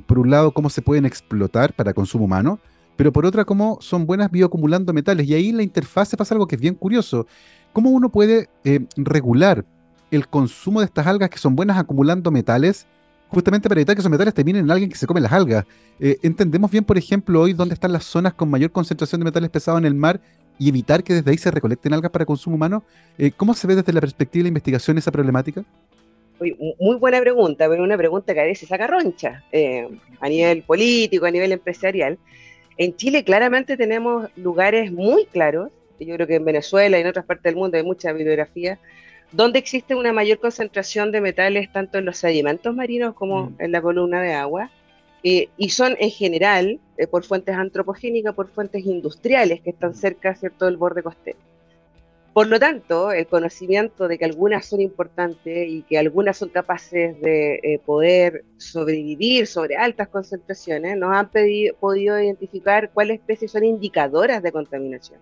[0.07, 2.61] por un lado, cómo se pueden explotar para consumo humano,
[2.97, 5.27] pero por otra, cómo son buenas bioacumulando metales.
[5.29, 7.27] Y ahí en la interfase pasa algo que es bien curioso.
[7.73, 8.49] ¿Cómo uno puede
[8.97, 9.65] regular
[10.11, 12.87] el consumo de estas algas que son buenas acumulando metales
[13.29, 15.65] justamente para evitar que esos metales terminen en alguien que se come las algas.
[15.99, 19.81] entendemos bien, por ejemplo, hoy dónde están las zonas con mayor concentración de metales pesados
[19.81, 20.21] en el mar
[20.59, 22.85] y evitar que desde ahí se recolecten algas para consumo humano.
[23.19, 25.65] Eh, ¿Cómo se ve desde la perspectiva de la investigación esa problemática?
[26.41, 29.89] Muy buena pregunta, pero una pregunta que a veces saca roncha eh,
[30.21, 32.19] a nivel político, a nivel empresarial.
[32.77, 37.25] En Chile claramente tenemos lugares muy claros, yo creo que en Venezuela y en otras
[37.25, 38.79] partes del mundo hay mucha bibliografía,
[39.33, 43.57] donde existe una mayor concentración de metales tanto en los sedimentos marinos como mm.
[43.59, 44.71] en la columna de agua,
[45.23, 50.35] eh, y son en general eh, por fuentes antropogénicas, por fuentes industriales que están cerca
[50.35, 50.67] ¿cierto?
[50.67, 51.39] del borde costero.
[52.35, 57.21] Por lo tanto, el conocimiento de que algunas son importantes y que algunas son capaces
[57.21, 61.31] de eh, poder sobrevivir sobre altas concentraciones, nos han
[61.79, 65.21] podido identificar cuáles especies son indicadoras de contaminación.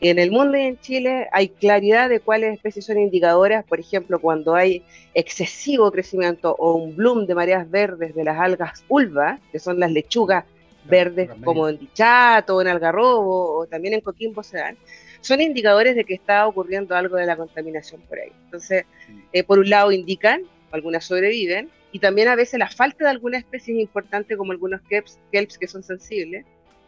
[0.00, 4.18] En el mundo y en Chile hay claridad de cuáles especies son indicadoras, por ejemplo,
[4.18, 9.58] cuando hay excesivo crecimiento o un bloom de mareas verdes de las algas ulva, que
[9.58, 10.46] son las lechugas
[10.86, 14.78] verdes como en dichato en algarrobo o también en coquimbo se dan,
[15.20, 18.32] son indicadores de que está ocurriendo algo de la contaminación por ahí.
[18.44, 18.84] Entonces,
[19.32, 23.38] eh, por un lado indican, algunas sobreviven, y también a veces la falta de alguna
[23.38, 26.44] especie es importante, como algunos kelps, kelps que son sensibles,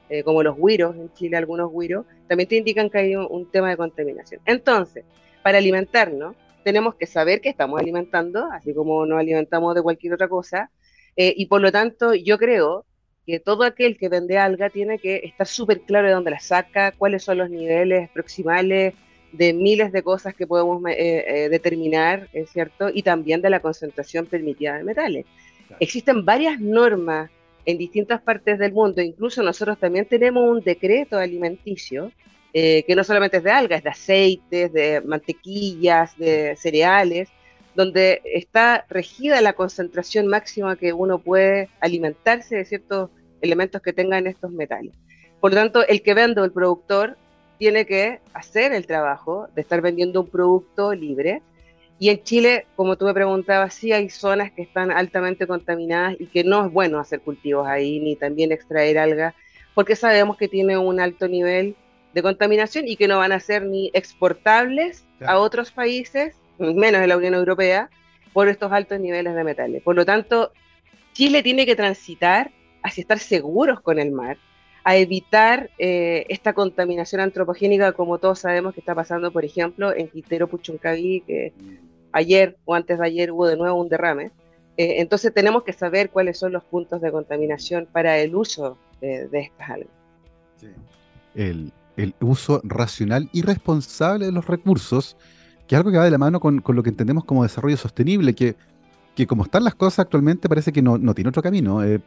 [0.09, 3.71] eh, como los huiros, en Chile algunos huiros, también te indican que hay un, tema
[3.71, 4.41] de contaminación.
[4.45, 5.05] Entonces,
[5.43, 10.29] para alimentarnos, tenemos que saber que estamos alimentando, así como nos alimentamos de cualquier otra
[10.29, 10.71] cosa,
[11.17, 12.85] eh, y por lo tanto yo creo
[13.27, 16.93] que todo aquel que vende alga tiene que estar súper claro de dónde la saca,
[16.93, 18.95] cuáles son los niveles proximales
[19.33, 22.91] de miles de cosas que podemos eh, determinar, ¿es cierto?
[22.93, 25.27] Y también de la concentración permitida de metales.
[25.81, 27.31] Existen varias normas
[27.65, 32.11] en distintas partes del mundo, incluso nosotros también tenemos un decreto alimenticio
[32.53, 37.29] eh, que no solamente es de algas, es de aceites, de mantequillas, de cereales,
[37.75, 44.27] donde está regida la concentración máxima que uno puede alimentarse de ciertos elementos que tengan
[44.27, 44.93] estos metales.
[45.41, 47.17] Por lo tanto, el que vende o el productor
[47.59, 51.43] tiene que hacer el trabajo de estar vendiendo un producto libre
[52.03, 56.27] y en Chile, como tú me preguntabas, sí hay zonas que están altamente contaminadas y
[56.27, 59.35] que no es bueno hacer cultivos ahí, ni también extraer algas,
[59.73, 61.77] porque sabemos que tiene un alto nivel
[62.13, 67.07] de contaminación y que no van a ser ni exportables a otros países, menos de
[67.07, 67.91] la Unión Europea,
[68.33, 69.83] por estos altos niveles de metales.
[69.83, 70.53] Por lo tanto,
[71.13, 72.51] Chile tiene que transitar
[72.83, 74.39] hacia estar seguros con el mar,
[74.85, 80.09] a evitar eh, esta contaminación antropogénica como todos sabemos que está pasando, por ejemplo, en
[80.09, 81.53] Quintero Puchuncaví, que
[82.13, 84.31] ayer o antes de ayer hubo de nuevo un derrame.
[84.77, 89.29] Eh, entonces tenemos que saber cuáles son los puntos de contaminación para el uso de,
[89.33, 89.91] estas algas.
[91.35, 91.73] El,
[92.21, 95.17] uso racional y responsable de los recursos,
[95.73, 98.57] que algo que va de la mano con, lo que entendemos como desarrollo sostenible, que,
[99.15, 101.83] que como están las cosas actualmente parece que no, tiene otro camino.
[101.83, 101.99] Eh,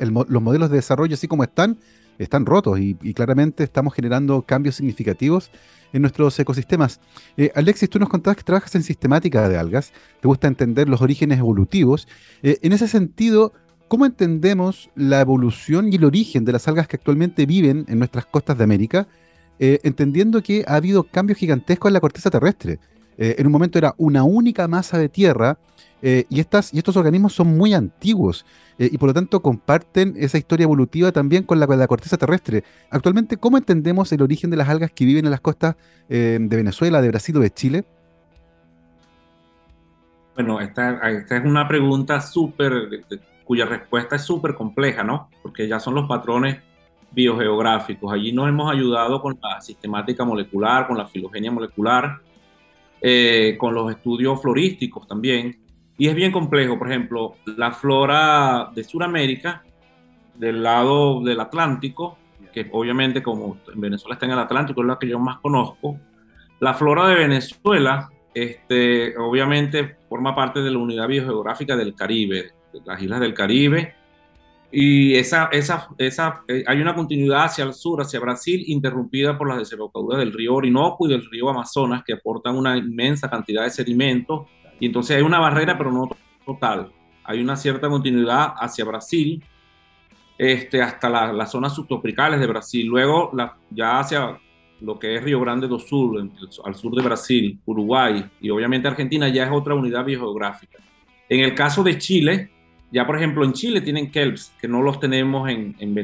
[0.00, 1.78] los modelos de desarrollo así como están,
[2.18, 5.52] están rotos y, claramente estamos generando cambios significativos
[5.92, 6.98] en nuestros ecosistemas.
[7.36, 11.00] Eh, Alexis, tú nos contabas que trabajas en sistemática de algas, te gusta entender los
[11.00, 12.08] orígenes evolutivos.
[12.42, 13.52] Eh, en ese sentido,
[13.86, 18.26] ¿cómo entendemos la evolución y el origen de las algas que actualmente viven en nuestras
[18.26, 19.06] costas de América?
[19.58, 22.78] eh, entendiendo que ha habido cambios gigantescos en la corteza terrestre.
[23.18, 25.58] Eh, en un momento era una única masa de tierra
[26.02, 28.44] eh, y, estas, y estos organismos son muy antiguos
[28.76, 32.64] y por lo tanto comparten esa historia evolutiva también con la, con la, corteza terrestre.
[32.90, 35.76] Actualmente, ¿cómo entendemos el origen de las algas que viven en las costas
[36.08, 37.84] de Venezuela, de Brasil o de Chile?
[40.34, 42.72] Bueno, esta, esta es una pregunta súper,
[43.44, 45.30] cuya respuesta es súper compleja, ¿no?
[45.42, 46.60] Porque ya son los patrones
[47.12, 48.12] biogeográficos.
[48.12, 52.20] Allí nos hemos ayudado con la sistemática molecular, con la filogenia molecular,
[53.06, 55.58] eh, con los estudios florísticos también.
[55.98, 56.78] Y es bien complejo.
[56.78, 59.62] Por ejemplo, la flora de Sudamérica,
[60.34, 62.16] del lado del Atlántico,
[62.50, 65.98] que obviamente como Venezuela está en el Atlántico, es la que yo más conozco.
[66.60, 72.80] La flora de Venezuela, este, obviamente forma parte de la unidad biogeográfica del Caribe, de
[72.86, 73.96] las islas del Caribe,
[74.76, 79.48] y esa, esa, esa, eh, hay una continuidad hacia el sur, hacia Brasil, interrumpida por
[79.48, 83.70] las desembocaduras del río Orinoco y del río Amazonas, que aportan una inmensa cantidad de
[83.70, 84.48] sedimentos.
[84.80, 86.08] Y entonces hay una barrera, pero no
[86.44, 86.90] total.
[87.22, 89.44] Hay una cierta continuidad hacia Brasil,
[90.36, 92.84] este, hasta las zonas subtropicales de Brasil.
[92.84, 94.40] Luego, la, ya hacia
[94.80, 96.32] lo que es Río Grande do Sul,
[96.64, 100.78] al sur de Brasil, Uruguay y obviamente Argentina, ya es otra unidad biogeográfica.
[101.28, 102.50] En el caso de Chile,
[102.94, 105.98] ya, por ejemplo, en Chile tienen kelps, que no los tenemos en, en,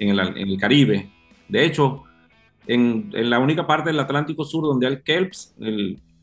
[0.00, 1.08] el, Caribe.
[1.48, 2.02] De hecho,
[2.66, 5.54] en, la única parte del Atlántico Sur donde hay kelps,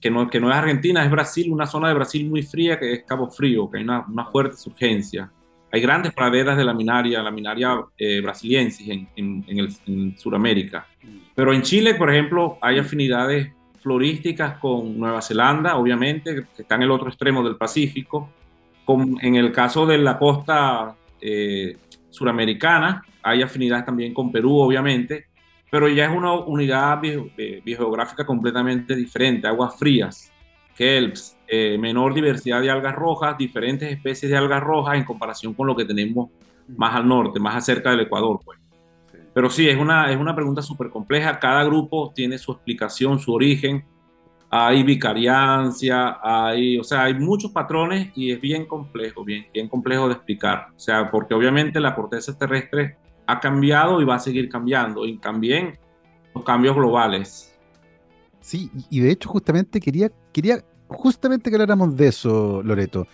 [0.02, 2.92] que, no, que no es Argentina, es Brasil, una zona de Brasil muy fría que
[2.92, 5.32] es Cabo Frío, que hay una, fuerte surgencia.
[5.72, 10.86] Hay grandes praderas de laminaria, laminaria eh, brasiliensis en, en, Sudamérica.
[11.34, 16.82] Pero en Chile, por ejemplo, hay afinidades florísticas con Nueva Zelanda, obviamente, que está en
[16.82, 18.30] el otro extremo del Pacífico
[18.88, 21.78] en el caso de la costa eh,
[22.10, 25.28] suramericana, hay afinidades también con Perú, obviamente,
[25.72, 30.32] pero ya es una unidad eh, biogeográfica completamente diferente, aguas frías,
[30.76, 35.68] kelps, eh, menor diversidad de algas rojas, diferentes especies de algas rojas en comparación con
[35.68, 36.30] lo que tenemos
[36.78, 38.40] más al norte, más cerca del Ecuador.
[38.44, 38.60] Pues.
[39.34, 43.34] Pero sí, es una, es una pregunta súper compleja, cada grupo tiene su explicación, su
[43.34, 43.86] origen,
[44.56, 50.08] hay vicariancia, hay, o sea, hay muchos patrones y es bien complejo, bien, bien complejo
[50.08, 50.68] de explicar.
[50.76, 55.18] O sea, porque obviamente la corteza terrestre ha cambiado y va a seguir cambiando, y
[55.18, 55.80] también
[56.36, 57.58] los cambios globales.
[58.42, 63.08] Sí, y de hecho justamente quería, quería justamente que habláramos de eso, Loreto.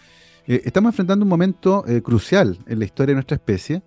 [0.46, 3.82] Eh, estamos enfrentando un momento eh, crucial en la historia de nuestra especie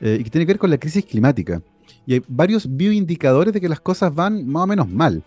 [0.00, 1.60] eh, y que tiene que ver con la crisis climática.
[2.06, 5.24] Y hay varios bioindicadores de que las cosas van más o menos mal.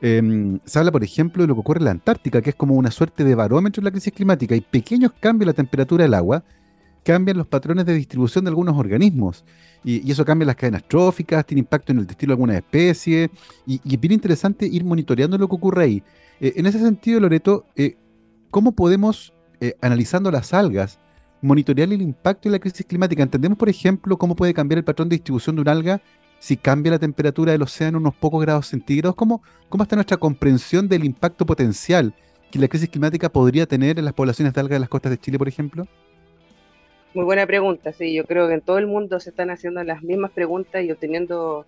[0.00, 2.74] Em, se habla, por ejemplo, de lo que ocurre en la Antártica, que es como
[2.74, 4.54] una suerte de barómetro en la crisis climática.
[4.54, 6.44] Y pequeños cambios en la temperatura del agua
[7.02, 9.44] cambian los patrones de distribución de algunos organismos.
[9.84, 13.30] Y, eso cambia las cadenas tróficas, tiene impacto en el destino de algunas especies.
[13.66, 16.02] Y, es bien interesante ir monitoreando lo que ocurre ahí.
[16.40, 17.96] Eh, en ese sentido, Loreto, eh,
[18.50, 21.00] ¿cómo podemos, eh, analizando las algas,
[21.40, 23.22] monitorear el impacto de la crisis climática?
[23.22, 26.00] Entendemos, por ejemplo, cómo puede cambiar el patrón de distribución de un alga
[26.38, 29.14] si cambia la temperatura del océano unos pocos grados centígrados?
[29.16, 32.14] ¿Cómo, ¿Cómo está nuestra comprensión del impacto potencial
[32.50, 35.18] que la crisis climática podría tener en las poblaciones de algas de las costas de
[35.18, 35.86] Chile, por ejemplo?
[37.14, 40.02] Muy buena pregunta, sí, yo creo que en todo el mundo se están haciendo las
[40.02, 41.64] mismas preguntas y obteniendo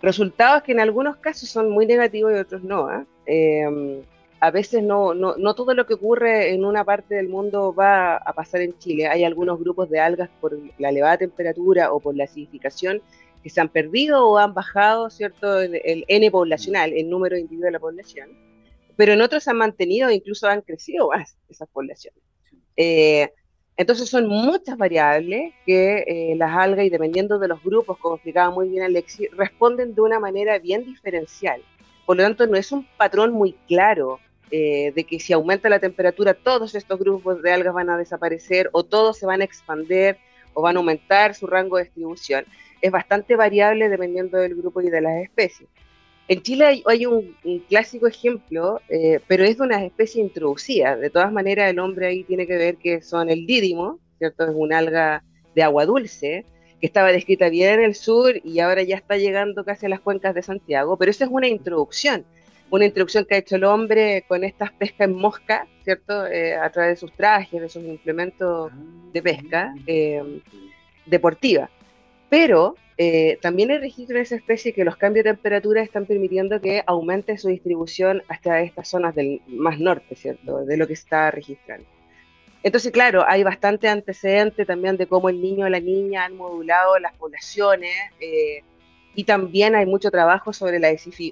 [0.00, 2.86] resultados que en algunos casos son muy negativos y otros no.
[2.86, 3.04] ¿ah?
[3.26, 4.02] Em,
[4.40, 8.16] a veces no, no, no, todo lo que ocurre en una parte del mundo va
[8.16, 9.06] a pasar en Chile.
[9.06, 13.02] Hay algunos grupos de algas por la elevada temperatura o por la acidificación
[13.42, 17.66] que se han perdido o han bajado, ¿cierto?, el, N poblacional, el número de individuos
[17.66, 18.30] de la población,
[18.96, 22.20] pero en otros han mantenido e incluso han crecido más esas poblaciones.
[22.76, 23.32] Eh,
[23.76, 28.50] entonces son muchas variables que eh, las algas, y dependiendo de los grupos, como explicaba
[28.50, 31.62] muy bien Alexi, responden de una manera bien diferencial.
[32.04, 34.18] Por lo tanto, no es un patrón muy claro
[34.50, 38.68] eh, de que si aumenta la temperatura, todos estos grupos de algas van a desaparecer
[38.72, 40.18] o todos se van a expandir
[40.54, 42.44] o van a aumentar su rango de distribución
[42.80, 45.68] es bastante variable dependiendo del grupo y de las especies.
[46.28, 47.36] En Chile hay, un,
[47.68, 50.96] clásico ejemplo, eh, pero es de una especie introducida.
[50.96, 54.44] De todas maneras, el hombre ahí tiene que ver que son el dídimo, ¿cierto?
[54.44, 55.24] Es un alga
[55.54, 56.44] de agua dulce,
[56.80, 60.00] que estaba descrita bien en el sur y ahora ya está llegando casi a las
[60.00, 62.24] cuencas de Santiago, pero esa es una introducción,
[62.72, 66.26] una introducción que ha hecho el hombre con estas pescas en mosca, ¿cierto?
[66.26, 68.72] Eh, a través de sus trajes, de sus implementos
[69.12, 70.40] de pesca eh,
[71.04, 71.68] deportiva.
[72.30, 76.62] Pero eh, también hay registro de esa especie que los cambios de temperatura están permitiendo
[76.62, 80.64] que aumente su distribución hasta estas zonas del más norte, ¿cierto?
[80.64, 81.86] De lo que se está registrando.
[82.62, 86.98] Entonces, claro, hay bastante antecedente también de cómo el niño o la niña han modulado
[86.98, 88.62] las poblaciones, eh,
[89.14, 90.88] y también hay mucho trabajo sobre la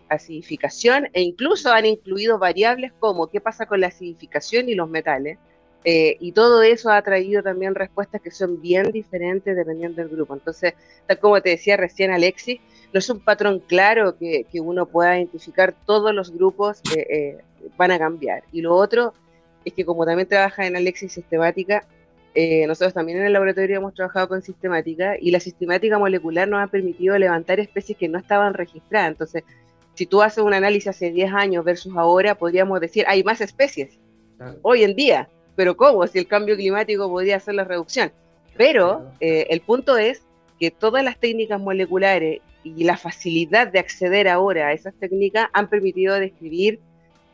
[0.09, 5.39] acidificación e incluso han incluido variables como qué pasa con la acidificación y los metales.
[5.83, 10.35] Eh, y todo eso ha traído también respuestas que son bien diferentes dependiendo del grupo.
[10.35, 10.74] Entonces,
[11.07, 12.61] tal como te decía recién Alexis,
[12.93, 17.39] no es un patrón claro que, uno pueda identificar todos los grupos eh, eh,
[17.78, 18.45] van a cambiar.
[18.53, 19.14] Y lo otro
[19.64, 21.87] es que como también trabaja en Alexis sistemática,
[22.35, 26.62] eh, nosotros también en el laboratorio hemos trabajado con sistemática y la sistemática molecular nos
[26.62, 29.11] ha permitido levantar especies que no estaban registradas.
[29.11, 29.45] Entonces,
[29.95, 33.99] si tú haces un análisis hace 10 años versus ahora, podríamos decir, hay más especies
[34.62, 35.28] hoy en día.
[35.57, 36.07] Pero ¿cómo?
[36.07, 38.12] Si el cambio climático podría hacer la reducción.
[38.57, 40.22] Pero eh, el punto es
[40.59, 45.68] que todas las técnicas moleculares y la facilidad de acceder ahora a esas técnicas han
[45.68, 46.78] permitido describir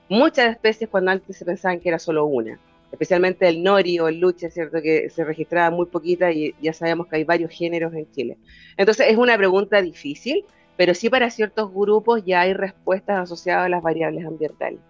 [0.09, 2.59] muchas especies cuando antes se pensaban que era solo una
[2.97, 4.80] especialmente el nori o el luche, ¿cierto?
[4.82, 8.38] Que se registraba muy poquita y ya sabemos que hay varios géneros en Chile.
[8.78, 10.44] Entonces es una pregunta difícil,
[10.78, 14.80] pero sí para ciertos grupos ya hay respuestas asociadas a las variables ambientales.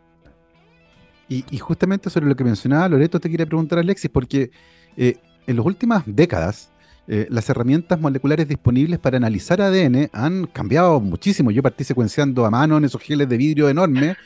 [1.28, 4.52] Y, justamente sobre lo que mencionaba Loreto, te quería preguntar, Alexis, porque
[4.96, 5.16] eh,
[5.48, 6.70] en las últimas décadas,
[7.08, 11.50] eh, las herramientas moleculares disponibles para analizar ADN han cambiado muchísimo.
[11.50, 14.16] Yo partí secuenciando a mano en esos geles de vidrio enormes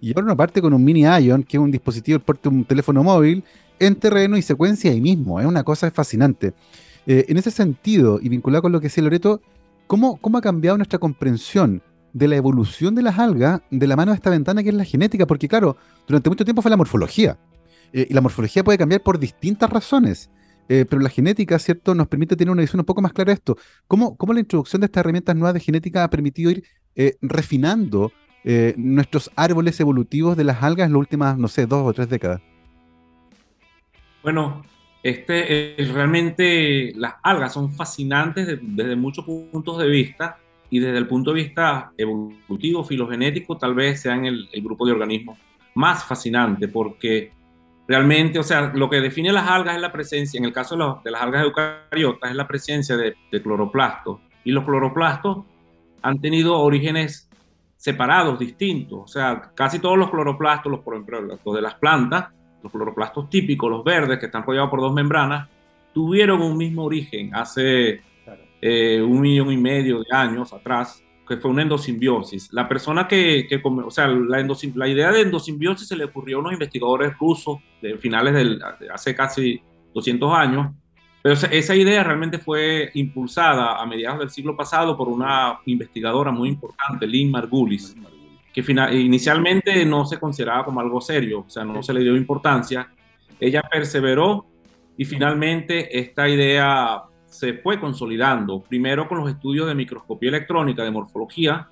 [0.00, 3.02] y ahora uno parte con un mini Ion, que es un dispositivo, porte un teléfono
[3.02, 3.44] móvil,
[3.78, 5.40] en terreno y secuencia ahí mismo.
[5.40, 6.54] Es una cosa fascinante.
[7.06, 9.40] Eh, en ese sentido, y vinculado con lo que decía Loreto,
[9.86, 11.82] ¿cómo, ¿cómo ha cambiado nuestra comprensión
[12.12, 14.84] de la evolución de las algas de la mano de esta ventana que es la
[14.84, 15.26] genética?
[15.26, 15.76] Porque claro,
[16.06, 17.38] durante mucho tiempo fue la morfología.
[17.92, 20.30] Eh, y la morfología puede cambiar por distintas razones.
[20.68, 23.34] Eh, pero la genética, ¿cierto?, nos permite tener una visión un poco más clara de
[23.34, 23.56] esto.
[23.86, 26.64] ¿Cómo, ¿Cómo, la introducción de estas herramientas nuevas de genética ha permitido ir
[27.20, 28.10] refinando
[28.48, 32.08] eh, nuestros árboles evolutivos de las algas en las últimas, no sé, dos o tres
[32.08, 32.40] décadas?
[34.22, 34.62] Bueno,
[35.02, 40.38] este, realmente las algas son fascinantes desde muchos puntos de vista
[40.70, 45.38] y desde el punto de vista evolutivo, filogenético, tal vez sean el, grupo de organismos
[45.74, 47.32] más fascinante porque
[47.88, 51.10] realmente, o sea, lo que define las algas es la presencia, en el caso de,
[51.10, 54.20] las algas eucariotas, es la presencia de, de cloroplastos.
[54.44, 55.44] Y los cloroplastos
[56.02, 57.26] han tenido orígenes
[57.86, 58.98] separados, distintos.
[59.04, 62.30] O sea, casi todos los cloroplastos, los, por ejemplo, los de las plantas,
[62.60, 65.48] los cloroplastos típicos, los verdes, que están rodeados por dos membranas,
[65.94, 68.00] tuvieron un mismo origen hace
[68.60, 72.52] eh, un millón y medio de años atrás, que fue una endosimbiosis.
[72.52, 76.40] La persona que, que o sea, la, la, idea de endosimbiosis se le ocurrió a
[76.40, 78.60] unos investigadores rusos de finales del,
[78.92, 79.62] hace casi
[79.94, 80.72] 200 años,
[81.26, 86.48] pero esa idea realmente fue impulsada a mediados del siglo pasado por una investigadora muy
[86.48, 87.96] importante, Lynn Margulis,
[88.54, 92.88] que inicialmente no se consideraba como algo serio, o sea, no se le dio importancia.
[93.40, 94.46] Ella perseveró
[94.96, 100.92] y finalmente esta idea se fue consolidando, primero con los estudios de microscopía electrónica, de
[100.92, 101.66] morfología,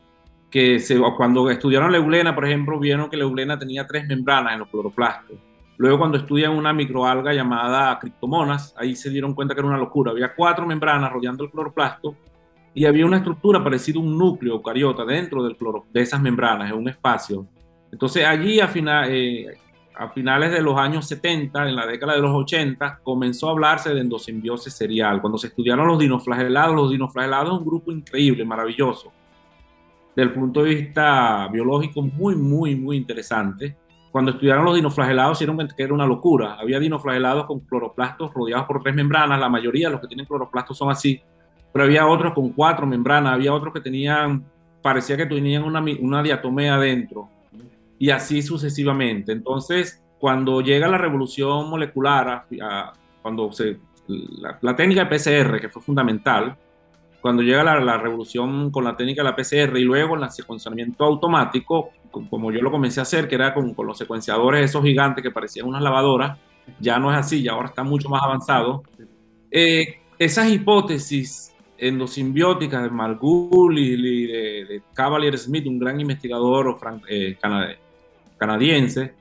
[0.50, 0.82] que
[1.16, 4.68] cuando estudiaron la eulena, por ejemplo, vieron que la eulena tenía tres membranas en los
[4.68, 5.36] cloroplastos
[5.76, 10.12] Luego cuando estudian una microalga llamada criptomonas, ahí se dieron cuenta que era una locura.
[10.12, 12.14] Había cuatro membranas rodeando el cloroplasto
[12.74, 16.70] y había una estructura parecida a un núcleo eucariota dentro del cloro, de esas membranas,
[16.70, 17.46] en un espacio.
[17.90, 18.70] Entonces allí a,
[19.08, 19.58] eh,
[19.96, 23.92] a finales de los años 70, en la década de los 80, comenzó a hablarse
[23.92, 25.20] de endosimbiosis serial.
[25.20, 29.12] Cuando se estudiaron los dinoflagelados, los dinoflagelados es un grupo increíble, maravilloso.
[30.14, 33.76] Del punto de vista biológico, muy, muy, muy interesante
[34.14, 36.54] cuando estudiaron los dinoflagelados, hicieron que era una locura.
[36.60, 39.40] Había dinoflagelados con cloroplastos rodeados por tres membranas.
[39.40, 41.20] La mayoría de los que tienen cloroplastos son así.
[41.72, 43.32] Pero había otros con cuatro membranas.
[43.32, 44.44] Había otros que tenían,
[44.80, 47.28] parecía que tenían una, una diatomea adentro.
[47.98, 49.32] Y así sucesivamente.
[49.32, 52.44] Entonces, cuando llega la revolución molecular,
[53.20, 56.56] cuando se, la, técnica de PCR, que fue fundamental,
[57.20, 61.04] cuando llega la, la, revolución con la técnica de la PCR y luego el secuenciamiento
[61.04, 61.90] automático,
[62.30, 65.30] como yo lo comencé a hacer, que era con, con, los secuenciadores esos gigantes que
[65.30, 66.38] parecían unas lavadoras,
[66.80, 68.82] ya no es así, ya ahora está mucho más avanzado.
[69.50, 77.36] Eh, esas hipótesis endosimbióticas de Margulis y de, Cavalier Smith, un gran investigador eh,
[78.38, 79.14] canadiense,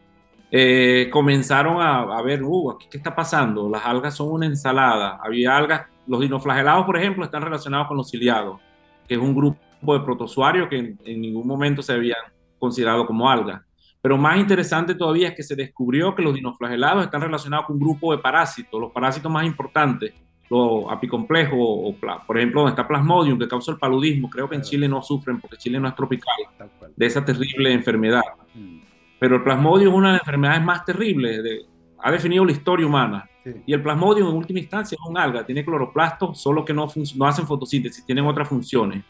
[0.51, 5.87] eh, comenzaron a, ver, uh, qué está pasando, las algas son una ensalada, había algas,
[6.05, 8.59] los dinoflagelados, por ejemplo, están relacionados con los ciliados,
[9.07, 12.19] que es un grupo de protozoarios que en, en ningún momento se habían
[12.63, 13.65] considerado como alga.
[14.01, 17.81] Pero más interesante todavía es que se descubrió que los dinoflagelados están relacionados con un
[17.81, 20.13] grupo de parásitos, los parásitos más importantes,
[20.49, 21.93] los apicomplejos, o,
[22.25, 24.29] por ejemplo, donde está Plasmodium, que causa el paludismo.
[24.29, 26.35] Creo que en Chile no sufren porque Chile no es tropical
[26.95, 28.23] de esa terrible enfermedad.
[28.53, 28.79] Mm.
[29.19, 31.65] Pero el Plasmodium es una de las enfermedades más terribles, de,
[32.01, 33.29] ha definido la historia humana.
[33.65, 37.25] Y el Plasmodium en última instancia es un alga, tiene cloroplastos, solo que no, no
[37.25, 39.03] hacen fotosíntesis, tienen otras funciones.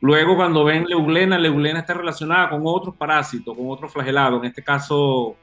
[0.00, 4.62] Luego, cuando ven Leulena, Leulena está relacionada con otros parásitos, con otros flagelados, en este
[4.62, 5.36] caso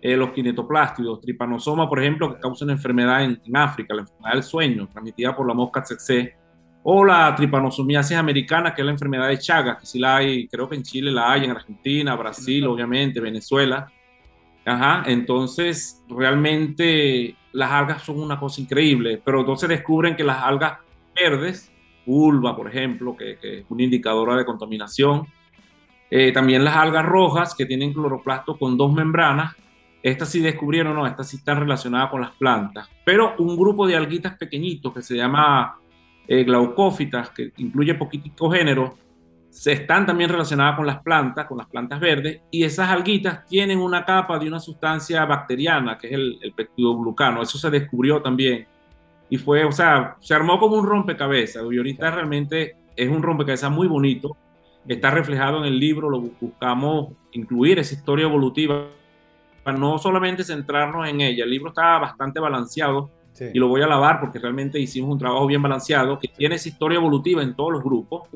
[0.00, 4.42] eh, los kinetoplástidos, tripanosoma, por ejemplo, que causa una enfermedad en, África, la enfermedad del
[4.42, 6.34] sueño, transmitida por la mosca tsetse,
[6.82, 10.68] o la tripanosomiasis americana, que es la enfermedad de Chagas, que sí la hay, creo
[10.68, 13.86] que en Chile la hay, en Argentina, Brasil, obviamente, Venezuela.
[14.64, 20.78] Ajá, entonces realmente las algas son una cosa increíble, pero entonces descubren que las algas
[21.14, 21.71] verdes
[22.06, 25.26] vulva, por ejemplo, que, es una indicadora de contaminación.
[26.10, 29.54] Eh, también las algas rojas, que tienen cloroplasto con dos membranas.
[30.02, 32.88] Estas sí descubrieron, no, estas sí están relacionadas con las plantas.
[33.04, 35.78] Pero un grupo de alguitas pequeñitos que se llama
[36.26, 38.96] eh, glaucófitas, que incluye poquitico género,
[39.52, 43.78] se están también relacionadas con las plantas, con las plantas verdes, y esas alguitas tienen
[43.78, 46.54] una capa de una sustancia bacteriana, que es el, el.
[47.42, 48.66] Eso se descubrió también
[49.32, 51.64] y fue, o sea, se armó como un rompecabezas.
[51.70, 54.36] Y ahorita realmente es un rompecabezas muy bonito.
[54.86, 58.88] Está reflejado en el libro, lo buscamos incluir esa historia evolutiva
[59.64, 61.44] para no solamente centrarnos en ella.
[61.44, 63.08] El libro está bastante balanceado
[63.40, 66.68] y lo voy a alabar porque realmente hicimos un trabajo bien balanceado que tiene esa
[66.68, 68.28] historia evolutiva en todos los grupos.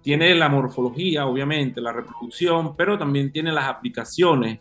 [0.00, 4.60] Tiene la morfología, obviamente, la reproducción, pero también tiene las aplicaciones.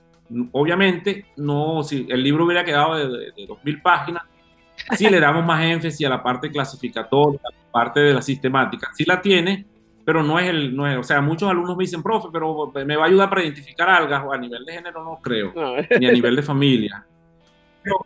[0.52, 4.24] Obviamente, no, si el libro hubiera quedado de, de, de 2.000 páginas,
[4.96, 8.90] sí le damos más énfasis a la parte clasificatoria, a la parte de la sistemática.
[8.94, 9.66] Sí la tiene,
[10.06, 12.96] pero no es el, no es, o sea, muchos alumnos me dicen, profe, pero me
[12.96, 15.54] va a ayudar para identificar algas, o a nivel de género no creo,
[16.00, 17.06] ni a nivel de familia.
[17.84, 18.06] Pero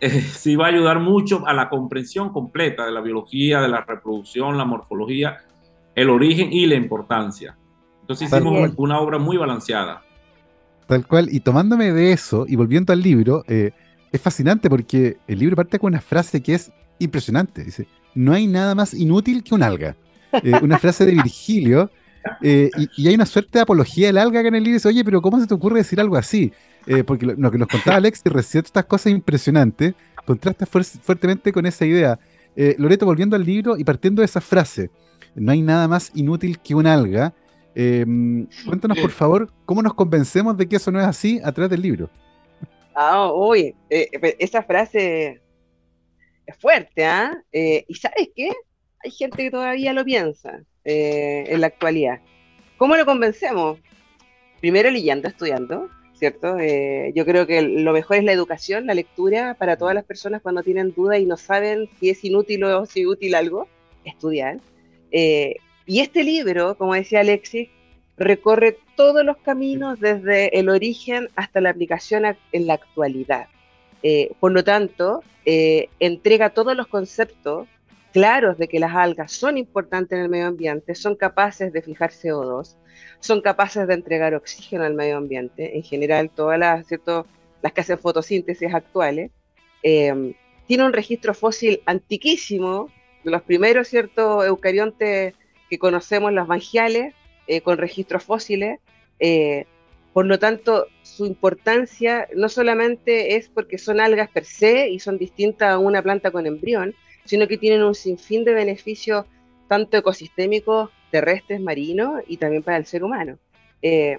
[0.00, 3.80] eh, sí va a ayudar mucho a la comprensión completa de la biología, de la
[3.80, 5.38] reproducción, la morfología,
[5.94, 7.56] el origen y la importancia.
[8.00, 10.02] Entonces hicimos una obra muy balanceada.
[10.86, 13.72] Tal cual, y tomándome de eso y volviendo al libro, eh,
[14.12, 17.64] es fascinante porque el libro parte con una frase que es impresionante.
[17.64, 19.96] Dice, no hay nada más inútil que un alga.
[20.32, 21.90] Eh, una frase de Virgilio.
[22.40, 25.04] Eh, y, hay una suerte de apología del alga que en el libro dice, oye,
[25.04, 26.52] pero ¿cómo se te ocurre decir algo así?
[26.86, 29.94] Eh, porque lo, que nos contaba Alex, recién estas cosas impresionantes,
[30.24, 32.20] contrasta fuertemente con esa idea.
[32.78, 34.88] Loreto, volviendo al libro y partiendo de esa frase,
[35.34, 37.34] no hay nada más inútil que un alga.
[37.74, 41.82] cuéntanos, por favor, cómo nos convencemos de que eso no es así a través del
[41.82, 42.08] libro.
[42.94, 45.40] Ah, uy, eh, esa frase
[46.46, 47.42] es fuerte, ¿ah?
[47.52, 47.84] ¿eh?
[47.88, 48.52] y sabes qué?
[49.02, 52.20] Hay gente que todavía lo piensa eh, en la actualidad.
[52.76, 53.78] ¿Cómo lo convencemos?
[54.60, 56.58] Primero leyendo, estudiando, ¿cierto?
[56.58, 60.42] Eh, yo creo que lo mejor es la educación, la lectura para todas las personas
[60.42, 63.68] cuando tienen dudas y no saben si es inútil o si es útil algo,
[64.04, 64.60] estudiar.
[65.10, 67.68] y este libro, como decía Alexis,
[68.16, 73.46] recorre todos los caminos desde el origen hasta la aplicación en la actualidad.
[74.02, 77.68] Eh, por lo tanto, eh, entrega todos los conceptos
[78.12, 82.10] claros de que las algas son importantes en el medio ambiente, son capaces de fijar
[82.10, 82.76] CO2,
[83.20, 87.26] son capaces de entregar oxígeno al medio ambiente, en general todas las, ¿cierto?
[87.62, 89.30] las que hacen fotosíntesis actuales.
[89.82, 90.34] Eh,
[90.66, 92.90] tiene un registro fósil antiquísimo,
[93.24, 94.44] de los primeros ¿cierto?
[94.44, 95.34] eucariontes
[95.70, 97.14] que conocemos, los mangiales,
[97.46, 98.80] eh, con registros fósiles.
[99.18, 99.66] Eh,
[100.12, 105.16] por lo tanto, su importancia no solamente es porque son algas per se y son
[105.16, 109.24] distintas a una planta con embrión, sino que tienen un sinfín de beneficios
[109.68, 113.38] tanto ecosistémicos, terrestres, marinos y también para el ser humano.
[113.80, 114.18] Eh,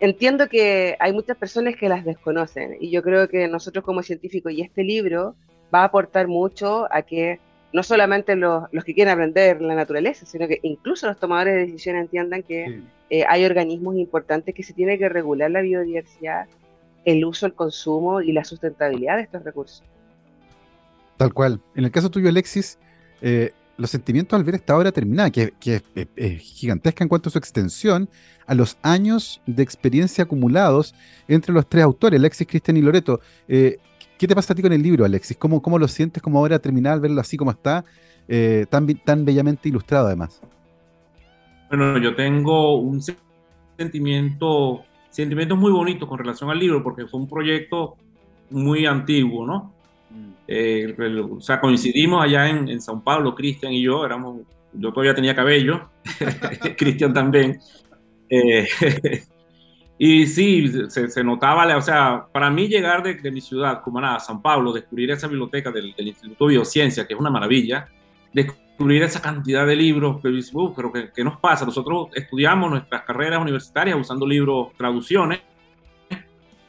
[0.00, 4.52] entiendo que hay muchas personas que las desconocen y yo creo que nosotros como científicos
[4.52, 5.36] y este libro
[5.72, 7.38] va a aportar mucho a que
[7.72, 12.02] no solamente los, que quieren aprender la naturaleza, sino que incluso los tomadores de decisiones
[12.02, 16.46] entiendan que eh, hay organismos importantes que se tiene que regular la biodiversidad,
[17.04, 19.82] el uso, el consumo y la sustentabilidad de estos recursos.
[21.16, 21.60] Tal cual.
[21.74, 22.78] En el caso tuyo, Alexis,
[23.20, 25.82] eh, los sentimientos al ver esta obra terminada, que, es,
[26.40, 28.08] gigantesca en cuanto a su extensión,
[28.46, 30.94] a los años de experiencia acumulados
[31.28, 33.78] entre los tres autores, Alexis, Cristian y Loreto, eh,
[34.18, 35.36] ¿Qué te pasa a ti con el libro, Alexis?
[35.36, 37.84] ¿Cómo, cómo lo sientes como ahora terminar, verlo así como está,
[38.26, 40.42] eh, tan, tan bellamente ilustrado además?
[41.68, 43.00] Bueno, yo tengo un
[43.76, 47.96] sentimiento, sentimientos muy bonitos con relación al libro, porque fue un proyecto
[48.50, 49.72] muy antiguo, ¿no?
[50.10, 50.32] Mm.
[50.48, 50.96] Eh,
[51.30, 54.40] o sea, coincidimos allá en, en Sao Paulo, Cristian y yo, éramos,
[54.72, 55.90] yo todavía tenía cabello,
[56.76, 57.60] Cristian también.
[58.28, 58.66] Eh,
[60.00, 64.40] Y sí, se, notaba, o sea, para mí llegar de, mi ciudad, como nada, San
[64.40, 67.88] Pablo, descubrir esa biblioteca del, Instituto de Biociencia, que es una maravilla,
[68.32, 71.64] descubrir esa cantidad de libros, pero, uh, pero ¿qué, nos pasa?
[71.64, 75.40] Nosotros estudiamos nuestras carreras universitarias usando libros, traducciones,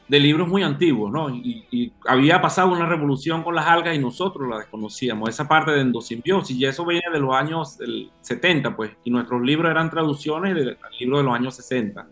[0.08, 1.30] de libros muy antiguos, ¿no?
[1.30, 5.82] Y, había pasado una revolución con las algas y nosotros la desconocíamos, esa parte de
[5.82, 7.78] endosimbiosis, y eso venía de los años
[8.22, 12.08] 70, pues, y nuestros libros eran traducciones del libro de los años 60.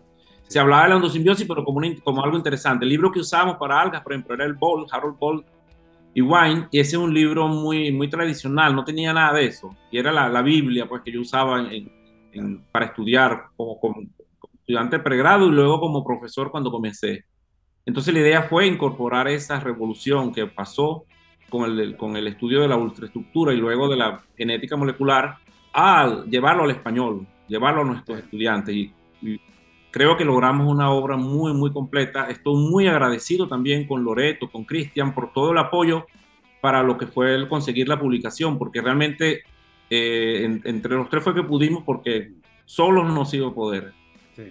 [0.48, 2.84] Se hablaba de la endosimbiosis, pero como, como algo interesante.
[2.84, 5.44] El libro que usábamos para algas, por ejemplo, era el Ball, Harold Ball
[6.14, 9.76] y Wine, y ese es un libro muy, muy tradicional, no tenía nada de eso,
[9.90, 11.64] y era la, la Biblia, pues, que yo usaba
[12.72, 14.02] para estudiar como, como
[14.54, 17.24] estudiante de pregrado y luego como profesor cuando comencé.
[17.86, 21.04] Entonces la idea fue incorporar esa revolución que pasó
[21.48, 25.36] con el, con el estudio de la ultraestructura y luego de la genética molecular
[25.72, 28.74] a llevarlo al español, llevarlo a nuestros estudiantes.
[28.74, 28.92] Y,
[29.90, 32.28] creo que logramos una obra muy, muy completa.
[32.28, 36.06] Estoy muy agradecido también con Loreto, con Cristian, por todo el apoyo
[36.60, 39.42] para lo que fue el conseguir la publicación, porque realmente
[39.90, 42.32] eh, entre los tres fue que pudimos porque
[42.64, 43.92] solos no nos iba a poder.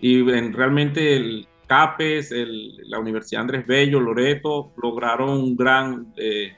[0.01, 2.33] Y realmente el, CAPES,
[2.85, 6.55] la Universidad Andrés Bello, Loreto, lograron un gran, eh,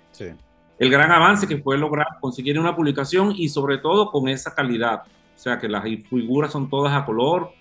[0.77, 5.01] el gran avance que fue lograr conseguir una publicación y sobre todo con esa calidad.
[5.35, 7.51] O sea, que las figuras son todas a color,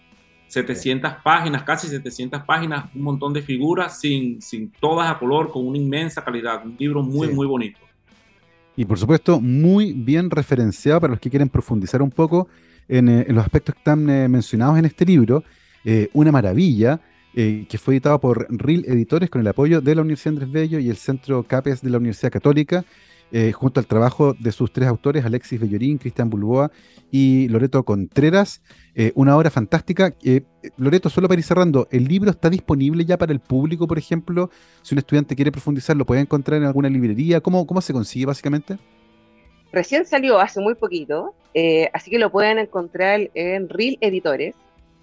[0.49, 5.66] 700 páginas, casi 700 páginas, un montón de figuras, sin, sin todas a color, con
[5.66, 6.64] una inmensa calidad.
[6.64, 7.78] Un libro muy, muy bonito.
[8.76, 12.49] Y por supuesto, muy bien referenciado para los que quieren profundizar un poco
[12.88, 15.44] en, eh, los aspectos que están eh, mencionados en este libro.
[16.12, 17.01] una maravilla.
[17.34, 20.78] Eh, que fue editado por RIL Editores con el apoyo de la Universidad Andrés Bello
[20.78, 22.84] y el Centro CAPES de la Universidad Católica,
[23.32, 26.70] eh, junto al trabajo de sus tres autores, Alexis Bellorín, Cristian Bulboa
[27.10, 28.62] y Loreto Contreras.
[28.94, 30.14] Eh, una obra fantástica.
[30.76, 34.50] Loreto, solo para ir cerrando, ¿el libro está disponible ya para el público, por ejemplo?
[34.82, 37.40] Si un estudiante quiere profundizar, ¿lo puede encontrar en alguna librería?
[37.40, 38.78] ¿Cómo, cómo se consigue básicamente?
[39.72, 41.34] Recién salió hace muy poquito,
[41.92, 44.54] así que lo pueden encontrar en RIL Editores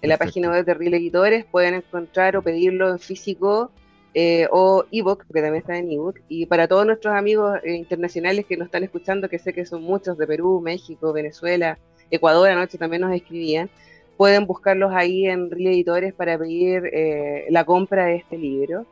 [0.02, 3.70] en la página web de Real Editores pueden encontrar o pedirlo en físico
[4.18, 6.20] eh, o ebook, porque también está en ebook.
[6.28, 9.82] Y para todos nuestros amigos eh, internacionales que nos están escuchando, que sé que son
[9.82, 11.78] muchos de Perú, México, Venezuela,
[12.10, 13.68] Ecuador, anoche también nos escribían,
[14.16, 18.86] pueden buscarlos ahí en Real Editores para pedir eh, la compra de este libro.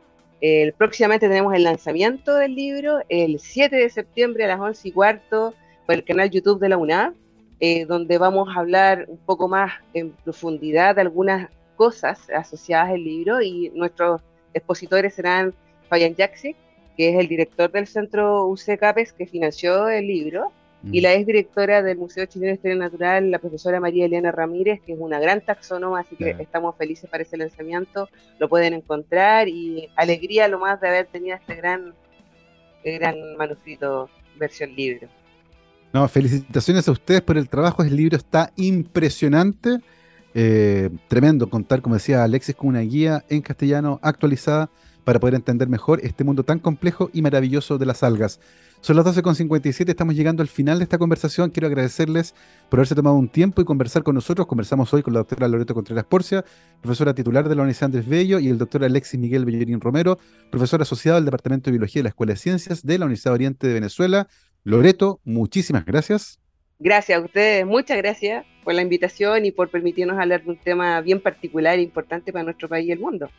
[0.77, 5.55] próximamente tenemos el lanzamiento del libro el 7 de septiembre a las 11 y cuarto
[5.87, 7.13] por el canal YouTube de la UNAV
[7.61, 13.03] eh, donde vamos a hablar un poco más en profundidad de algunas cosas asociadas al
[13.03, 14.21] libro y nuestros
[14.55, 15.53] expositores serán
[15.89, 16.55] Fabián Jaxic,
[16.97, 20.51] que es el director del Centro UC Capes que financió el libro,
[20.91, 21.13] y la mm.
[21.13, 25.19] exdirectora del Museo Chileno de Historia Natural, la profesora María Elena Ramírez, que es una
[25.19, 28.07] gran taxónoma, así que estamos felices para ese lanzamiento,
[28.39, 31.93] lo pueden encontrar y alegría lo más de haber tenido este gran,
[32.83, 35.07] gran manuscrito versión libro.
[35.91, 37.81] No, felicitaciones a ustedes por el trabajo.
[37.81, 39.79] El libro está impresionante.
[40.37, 44.69] Eh, tremendo contar, como decía Alexis, con una guía en castellano actualizada
[45.05, 48.41] para poder entender mejor este mundo tan complejo y maravilloso de las algas.
[48.81, 51.51] Son las 12.57, estamos llegando al final de esta conversación.
[51.51, 52.35] Quiero agradecerles
[52.69, 54.45] por haberse tomado un tiempo y conversar con nosotros.
[54.45, 56.43] Conversamos hoy con la doctora Loreto Contreras Porcia,
[56.81, 60.19] profesora titular de la Universidad Andrés Bello, y el doctor Alexis Miguel Bellerín Romero,
[60.51, 63.67] profesor asociado del Departamento de Biología de la Escuela de Ciencias de la Universidad Oriente
[63.67, 64.27] de Venezuela.
[64.65, 66.39] Loreto, muchísimas gracias.
[66.77, 70.99] Gracias a ustedes, muchas gracias por la invitación y por permitirnos hablar de un tema
[70.99, 73.29] bien particular e importante para nuestro país y el mundo.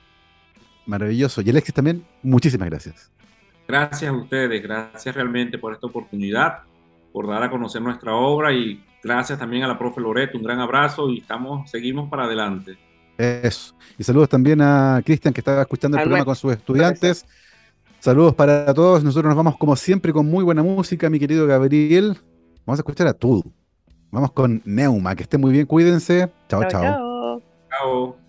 [0.87, 1.43] Maravilloso.
[1.43, 3.11] Y Alexis también, muchísimas gracias.
[3.69, 6.61] Gracias a ustedes, gracias realmente por esta oportunidad,
[7.13, 10.61] por dar a conocer nuestra obra y gracias también a la profe Loreto, un gran
[10.61, 12.79] abrazo y estamos, seguimos para adelante.
[13.19, 13.75] Eso.
[13.99, 17.27] Y saludos también a Cristian que estaba escuchando el programa con sus estudiantes.
[17.99, 19.03] Saludos para todos.
[19.03, 22.17] Nosotros nos vamos como siempre con muy buena música, mi querido Gabriel.
[22.65, 23.43] Vamos a escuchar a todo.
[24.11, 25.15] Vamos con Neuma.
[25.15, 26.31] Que esté muy bien, cuídense.
[26.49, 26.63] chao.
[26.69, 27.41] Chao.
[27.71, 28.26] chao.